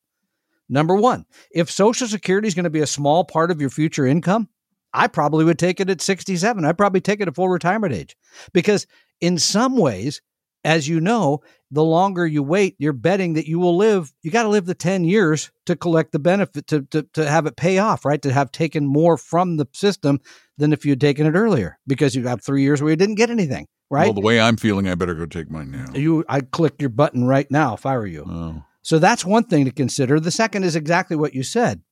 Number 0.69 0.95
one, 0.95 1.27
if 1.53 1.71
Social 1.71 2.07
Security 2.07 2.47
is 2.49 2.55
going 2.55 2.65
to 2.65 2.71
be 2.71 2.81
a 2.81 2.87
small 2.87 3.25
part 3.25 3.51
of 3.51 3.61
your 3.61 3.71
future 3.71 4.07
income, 4.07 4.49
I 4.93 5.07
probably 5.09 5.45
would 5.45 5.59
take 5.59 5.81
it 5.81 5.91
at 5.91 6.01
67. 6.01 6.65
I'd 6.65 6.79
probably 6.79 7.01
take 7.01 7.21
it 7.21 7.29
at 7.29 7.35
full 7.35 7.49
retirement 7.49 7.93
age 7.93 8.17
because, 8.53 8.87
in 9.21 9.39
some 9.39 9.77
ways, 9.77 10.21
as 10.65 10.89
you 10.89 11.01
know, 11.01 11.41
the 11.71 11.85
longer 11.85 12.27
you 12.27 12.43
wait, 12.43 12.75
you're 12.79 12.93
betting 12.93 13.35
that 13.35 13.47
you 13.47 13.59
will 13.59 13.77
live. 13.77 14.13
You 14.23 14.31
got 14.31 14.43
to 14.43 14.49
live 14.49 14.67
the 14.67 14.75
10 14.75 15.05
years 15.05 15.51
to 15.67 15.77
collect 15.77 16.13
the 16.13 16.19
benefit, 16.19 16.67
to, 16.69 16.83
to, 16.91 17.03
to 17.15 17.29
have 17.29 17.47
it 17.47 17.57
pay 17.57 17.79
off, 17.79 18.05
right? 18.05 18.21
To 18.23 18.33
have 18.33 18.51
taken 18.51 18.87
more 18.87 19.17
from 19.17 19.57
the 19.57 19.67
system 19.73 20.21
than 20.59 20.73
if 20.73 20.85
you 20.85 20.93
had 20.93 21.01
taken 21.01 21.27
it 21.27 21.35
earlier 21.35 21.79
because 21.87 22.15
you 22.15 22.27
have 22.27 22.43
three 22.43 22.63
years 22.63 22.83
where 22.83 22.91
you 22.91 22.97
didn't 22.97 23.15
get 23.15 23.31
anything, 23.31 23.67
right? 23.91 24.07
Well, 24.07 24.15
the 24.15 24.21
way 24.21 24.41
I'm 24.41 24.57
feeling, 24.57 24.89
I 24.89 24.95
better 24.95 25.15
go 25.15 25.27
take 25.27 25.51
mine 25.51 25.71
now. 25.71 25.87
you, 25.95 26.25
I'd 26.29 26.51
click 26.51 26.75
your 26.81 26.91
button 26.91 27.25
right 27.25 27.51
now 27.51 27.75
if 27.75 27.87
I 27.87 27.97
were 27.97 28.07
you. 28.07 28.25
Oh. 28.29 28.65
So 28.83 28.99
that's 28.99 29.25
one 29.25 29.45
thing 29.45 29.67
to 29.67 29.71
consider. 29.71 30.19
The 30.19 30.31
second 30.31 30.65
is 30.65 30.77
exactly 30.77 31.17
what 31.17 31.35
you 31.35 31.43
said. 31.43 31.83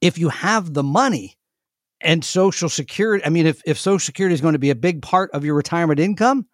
If 0.00 0.18
you 0.18 0.28
have 0.28 0.74
the 0.74 0.82
money 0.82 1.38
and 2.00 2.24
Social 2.24 2.68
Security, 2.68 3.24
I 3.24 3.30
mean, 3.30 3.46
if, 3.46 3.62
if 3.66 3.78
Social 3.78 3.98
Security 3.98 4.34
is 4.34 4.40
going 4.40 4.52
to 4.52 4.58
be 4.58 4.70
a 4.70 4.76
big 4.76 5.02
part 5.02 5.30
of 5.32 5.44
your 5.44 5.54
retirement 5.54 5.98
income, 5.98 6.46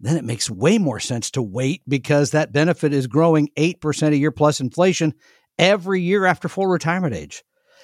then 0.00 0.16
it 0.16 0.24
makes 0.24 0.50
way 0.50 0.78
more 0.78 1.00
sense 1.00 1.30
to 1.32 1.42
wait 1.42 1.82
because 1.88 2.30
that 2.30 2.52
benefit 2.52 2.92
is 2.92 3.06
growing 3.06 3.48
8% 3.56 4.12
a 4.12 4.16
year 4.16 4.30
plus 4.30 4.60
inflation 4.60 5.14
every 5.58 6.02
year 6.02 6.26
after 6.26 6.48
full 6.48 6.66
retirement 6.66 7.14
age. 7.14 7.42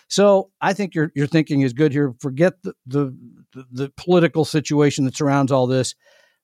So 0.08 0.50
I 0.60 0.74
think 0.74 0.94
your 0.94 1.10
your 1.14 1.26
thinking 1.26 1.62
is 1.62 1.72
good 1.72 1.90
here. 1.90 2.12
Forget 2.20 2.62
the, 2.62 2.74
the 2.86 3.16
the 3.54 3.66
the 3.70 3.92
political 3.96 4.44
situation 4.44 5.06
that 5.06 5.16
surrounds 5.16 5.50
all 5.50 5.66
this. 5.66 5.94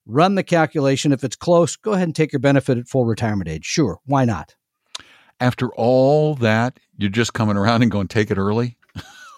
Run 0.07 0.33
the 0.33 0.43
calculation. 0.43 1.11
If 1.11 1.23
it's 1.23 1.35
close, 1.35 1.75
go 1.75 1.91
ahead 1.91 2.07
and 2.07 2.15
take 2.15 2.33
your 2.33 2.39
benefit 2.39 2.79
at 2.79 2.87
full 2.87 3.05
retirement 3.05 3.47
age. 3.47 3.65
Sure, 3.65 3.99
why 4.05 4.25
not? 4.25 4.55
After 5.39 5.69
all 5.75 6.33
that, 6.35 6.79
you're 6.97 7.11
just 7.11 7.33
coming 7.33 7.57
around 7.57 7.83
and 7.83 7.91
going, 7.91 8.07
take 8.07 8.31
it 8.31 8.39
early? 8.39 8.78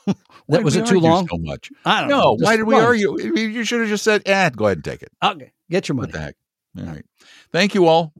That 0.49 0.63
was 0.63 0.75
it 0.75 0.85
too 0.85 0.99
long? 0.99 1.27
So 1.29 1.37
much. 1.37 1.71
I 1.85 2.01
don't 2.01 2.09
No, 2.09 2.19
know. 2.19 2.37
why 2.39 2.57
did 2.57 2.63
we 2.63 2.75
argue? 2.75 3.17
You 3.37 3.63
should 3.63 3.79
have 3.81 3.89
just 3.89 4.03
said, 4.03 4.21
eh, 4.25 4.49
go 4.49 4.65
ahead 4.65 4.79
and 4.79 4.83
take 4.85 5.01
it. 5.01 5.11
Okay, 5.23 5.51
get 5.69 5.87
your 5.87 5.95
What 5.95 6.11
money. 6.11 6.11
the 6.13 6.19
heck? 6.19 6.35
All 6.79 6.85
right. 6.85 7.05
Thank 7.51 7.73
you 7.73 7.87
all 7.87 8.13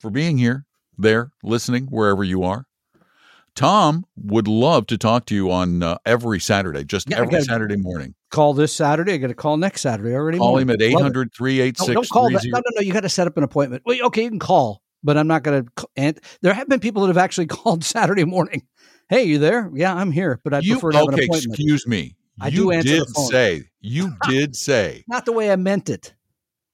for 0.00 0.10
being 0.10 0.38
here, 0.38 0.64
there, 0.96 1.32
listening, 1.42 1.86
wherever 1.86 2.22
you 2.22 2.42
are. 2.44 2.66
Tom 3.56 4.06
would 4.16 4.46
love 4.46 4.86
to 4.86 4.96
talk 4.96 5.26
to 5.26 5.34
you 5.34 5.50
on 5.50 5.82
uh, 5.82 5.98
every 6.06 6.38
Saturday, 6.40 6.84
just 6.84 7.10
Yeah, 7.10 7.18
every 7.18 7.42
Saturday 7.42 7.76
morning. 7.76 8.14
Call 8.30 8.54
this 8.54 8.72
Saturday. 8.72 9.14
I 9.14 9.16
got 9.16 9.26
to 9.26 9.34
call 9.34 9.56
next 9.56 9.80
Saturday 9.80 10.14
already. 10.14 10.38
Call 10.38 10.50
morning. 10.52 10.68
him 10.68 10.70
at 10.70 10.80
Love 10.80 11.14
it. 11.16 11.18
800 11.18 11.32
No, 11.40 11.94
don't 11.94 12.08
call 12.08 12.30
that. 12.30 12.44
No, 12.44 12.58
no, 12.58 12.62
no. 12.76 12.80
You 12.80 12.92
got 12.92 13.00
to 13.00 13.08
set 13.08 13.26
up 13.26 13.36
an 13.36 13.42
appointment. 13.42 13.82
Well, 13.84 13.98
okay, 14.06 14.22
you 14.22 14.30
can 14.30 14.38
call, 14.38 14.82
but 15.02 15.16
I'm 15.18 15.26
not 15.26 15.42
going 15.42 15.64
to. 15.64 15.88
And 15.96 16.18
there 16.42 16.54
have 16.54 16.68
been 16.68 16.80
people 16.80 17.02
that 17.02 17.08
have 17.08 17.18
actually 17.18 17.46
called 17.48 17.82
Saturday 17.84 18.24
morning. 18.24 18.62
Hey, 19.10 19.24
you 19.24 19.38
there? 19.38 19.70
Yeah, 19.74 19.92
I'm 19.94 20.12
here, 20.12 20.40
but 20.44 20.54
I 20.54 20.60
You, 20.60 20.74
prefer 20.74 20.92
to 20.92 20.98
have 20.98 21.08
an 21.08 21.14
okay, 21.14 21.24
appointment. 21.24 21.58
excuse 21.58 21.86
me. 21.86 22.14
I 22.40 22.46
you 22.48 22.56
do 22.56 22.70
answer 22.70 22.88
did 22.88 23.00
the 23.08 23.12
phone. 23.14 23.26
say, 23.26 23.62
you 23.80 24.12
did 24.28 24.54
say, 24.56 25.04
Not 25.08 25.26
the 25.26 25.32
way 25.32 25.50
I 25.50 25.56
meant 25.56 25.90
it. 25.90 26.14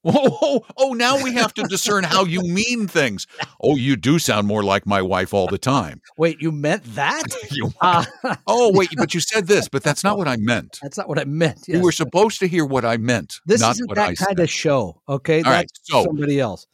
oh, 0.04 0.38
oh, 0.42 0.64
oh, 0.76 0.92
now 0.92 1.20
we 1.20 1.32
have 1.32 1.52
to 1.54 1.62
discern 1.64 2.04
how 2.04 2.24
you 2.24 2.40
mean 2.42 2.86
things. 2.86 3.26
Oh, 3.60 3.74
you 3.74 3.96
do 3.96 4.18
sound 4.20 4.46
more 4.46 4.62
like 4.62 4.86
my 4.86 5.02
wife 5.02 5.34
all 5.34 5.48
the 5.48 5.58
time. 5.58 6.00
Wait, 6.18 6.40
you 6.40 6.52
meant 6.52 6.84
that? 6.94 7.24
You- 7.50 7.72
Uh, 7.80 8.04
oh, 8.46 8.70
wait, 8.72 8.90
but 8.98 9.14
you 9.14 9.20
said 9.20 9.46
this, 9.46 9.66
but 9.68 9.82
that's 9.82 10.04
not 10.04 10.18
what 10.18 10.28
I 10.28 10.36
meant. 10.36 10.78
that's 10.82 10.98
not 10.98 11.08
what 11.08 11.18
I 11.18 11.24
meant. 11.24 11.66
You 11.66 11.80
were 11.80 11.90
supposed 11.90 12.38
to 12.40 12.46
hear 12.46 12.64
what 12.66 12.84
I 12.84 12.98
meant, 12.98 13.40
this 13.46 13.60
not 13.62 13.72
isn't 13.76 13.88
that 13.94 13.98
I 13.98 14.14
kind 14.14 14.18
said. 14.18 14.40
of 14.40 14.50
show. 14.50 15.00
Okay, 15.08 15.42
All 15.42 15.50
right, 15.50 15.66
that's 15.72 15.80
so- 15.90 16.04
somebody 16.04 16.38
else. 16.38 16.66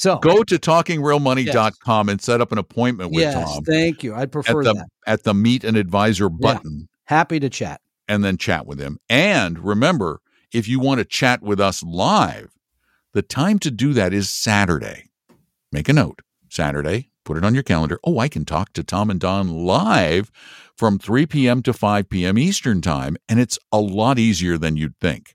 So 0.00 0.16
Go 0.16 0.42
to 0.42 0.58
talkingrealmoney.com 0.58 2.08
and 2.08 2.22
set 2.22 2.40
up 2.40 2.52
an 2.52 2.58
appointment 2.58 3.10
with 3.10 3.20
yes, 3.20 3.34
Tom 3.34 3.62
thank 3.64 4.02
you. 4.02 4.14
I'd 4.14 4.22
at 4.22 4.32
prefer 4.32 4.64
the 4.64 4.72
that. 4.72 4.88
at 5.06 5.24
the 5.24 5.34
meet 5.34 5.62
an 5.62 5.76
advisor 5.76 6.30
button 6.30 6.88
Happy 7.04 7.38
to 7.38 7.50
chat. 7.50 7.82
and 8.08 8.24
then 8.24 8.38
chat 8.38 8.66
with 8.66 8.80
him. 8.80 8.98
And 9.10 9.58
remember, 9.58 10.22
if 10.54 10.66
you 10.66 10.80
want 10.80 11.00
to 11.00 11.04
chat 11.04 11.42
with 11.42 11.60
us 11.60 11.82
live, 11.82 12.48
the 13.12 13.20
time 13.20 13.58
to 13.58 13.70
do 13.70 13.92
that 13.92 14.14
is 14.14 14.30
Saturday. 14.30 15.10
Make 15.70 15.90
a 15.90 15.92
note. 15.92 16.22
Saturday, 16.48 17.10
put 17.26 17.36
it 17.36 17.44
on 17.44 17.52
your 17.52 17.62
calendar. 17.62 18.00
Oh, 18.02 18.18
I 18.18 18.28
can 18.28 18.46
talk 18.46 18.72
to 18.72 18.82
Tom 18.82 19.10
and 19.10 19.20
Don 19.20 19.50
live 19.50 20.30
from 20.78 20.98
3 20.98 21.26
p.m. 21.26 21.62
to 21.64 21.74
5 21.74 22.08
p.m. 22.08 22.38
Eastern 22.38 22.80
Time, 22.80 23.18
and 23.28 23.38
it's 23.38 23.58
a 23.70 23.78
lot 23.78 24.18
easier 24.18 24.56
than 24.56 24.78
you'd 24.78 24.96
think. 24.98 25.34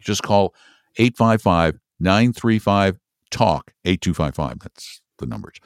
Just 0.00 0.22
call 0.22 0.54
855 0.98 1.78
935 1.98 2.98
TALK 3.36 3.72
8255. 3.84 4.60
That's 4.60 5.00
the 5.18 5.26
numbers. 5.26 5.56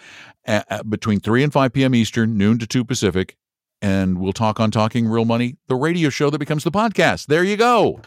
Uh, 0.46 0.82
between 0.84 1.20
3 1.20 1.44
and 1.44 1.52
5 1.52 1.72
p.m. 1.72 1.94
Eastern, 1.94 2.36
noon 2.36 2.58
to 2.58 2.66
2 2.66 2.84
Pacific, 2.84 3.36
and 3.82 4.18
we'll 4.18 4.32
talk 4.32 4.60
on 4.60 4.70
Talking 4.70 5.06
Real 5.06 5.24
Money, 5.24 5.56
the 5.68 5.74
radio 5.76 6.10
show 6.10 6.30
that 6.30 6.38
becomes 6.38 6.64
the 6.64 6.70
podcast. 6.70 7.26
There 7.26 7.44
you 7.44 7.56
go. 7.56 8.00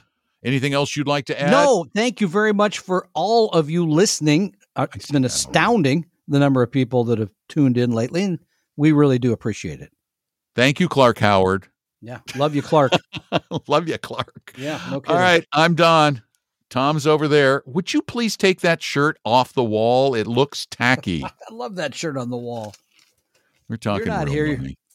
Anything 0.43 0.73
else 0.73 0.95
you'd 0.95 1.08
like 1.08 1.26
to 1.26 1.41
add? 1.41 1.52
No, 1.52 1.86
thank 1.95 2.19
you 2.19 2.28
very 2.28 2.54
much 2.54 2.80
for 2.80 3.08
all 3.13 3.49
of 3.52 3.69
you 3.69 3.88
listening. 3.88 4.56
Uh, 4.76 4.88
it's 4.93 5.10
been 5.12 5.23
astounding 5.23 6.06
the 6.28 6.39
number 6.39 6.62
of 6.62 6.71
people 6.71 7.06
that 7.06 7.19
have 7.19 7.30
tuned 7.47 7.78
in 7.78 7.91
lately, 7.91 8.23
and 8.23 8.39
we 8.76 8.91
really 8.91 9.19
do 9.19 9.32
appreciate 9.32 9.80
it. 9.80 9.91
Thank 10.56 10.80
you, 10.80 10.89
Clark 10.89 11.19
Howard. 11.19 11.67
Yeah, 12.02 12.19
love 12.36 12.54
you, 12.54 12.62
Clark. 12.62 12.91
Love 13.67 13.88
you, 13.88 13.97
Clark. 13.97 14.54
yeah, 14.58 14.82
no 14.91 14.99
kidding. 14.99 15.15
All 15.15 15.21
right, 15.21 15.45
I'm 15.54 15.73
Don. 15.73 16.21
Tom's 16.73 17.05
over 17.05 17.27
there. 17.27 17.62
Would 17.67 17.93
you 17.93 18.01
please 18.01 18.36
take 18.36 18.62
that 18.62 18.81
shirt 18.81 19.19
off 19.23 19.53
the 19.53 19.63
wall? 19.63 20.15
It 20.15 20.25
looks 20.25 20.65
tacky. 20.65 21.23
I 21.23 21.53
love 21.53 21.75
that 21.75 21.93
shirt 21.93 22.17
on 22.17 22.31
the 22.31 22.38
wall. 22.38 22.73
We're 23.69 23.77
talking 23.77 24.07
not 24.07 24.25
real 24.25 24.33
here. 24.33 24.57
money. 24.57 24.77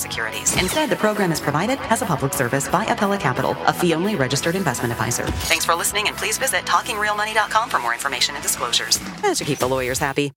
securities. 0.00 0.56
Instead, 0.60 0.90
the 0.90 0.96
program 0.96 1.30
is 1.30 1.40
provided 1.40 1.78
as 1.90 2.02
a 2.02 2.06
public 2.06 2.32
service 2.32 2.68
by 2.68 2.84
Apella 2.86 3.20
Capital, 3.20 3.56
a 3.66 3.72
fee-only 3.72 4.16
registered 4.16 4.56
investment 4.56 4.92
advisor. 4.92 5.26
Thanks 5.26 5.64
for 5.64 5.74
listening, 5.74 6.08
and 6.08 6.16
please 6.16 6.38
visit 6.38 6.64
talkingrealmoney.com 6.64 7.70
for 7.70 7.78
more 7.78 7.92
information 7.92 8.34
and 8.34 8.42
disclosures. 8.42 8.98
That 9.22 9.36
should 9.36 9.46
keep 9.46 9.58
the 9.58 9.68
lawyers 9.68 9.98
happy. 9.98 10.32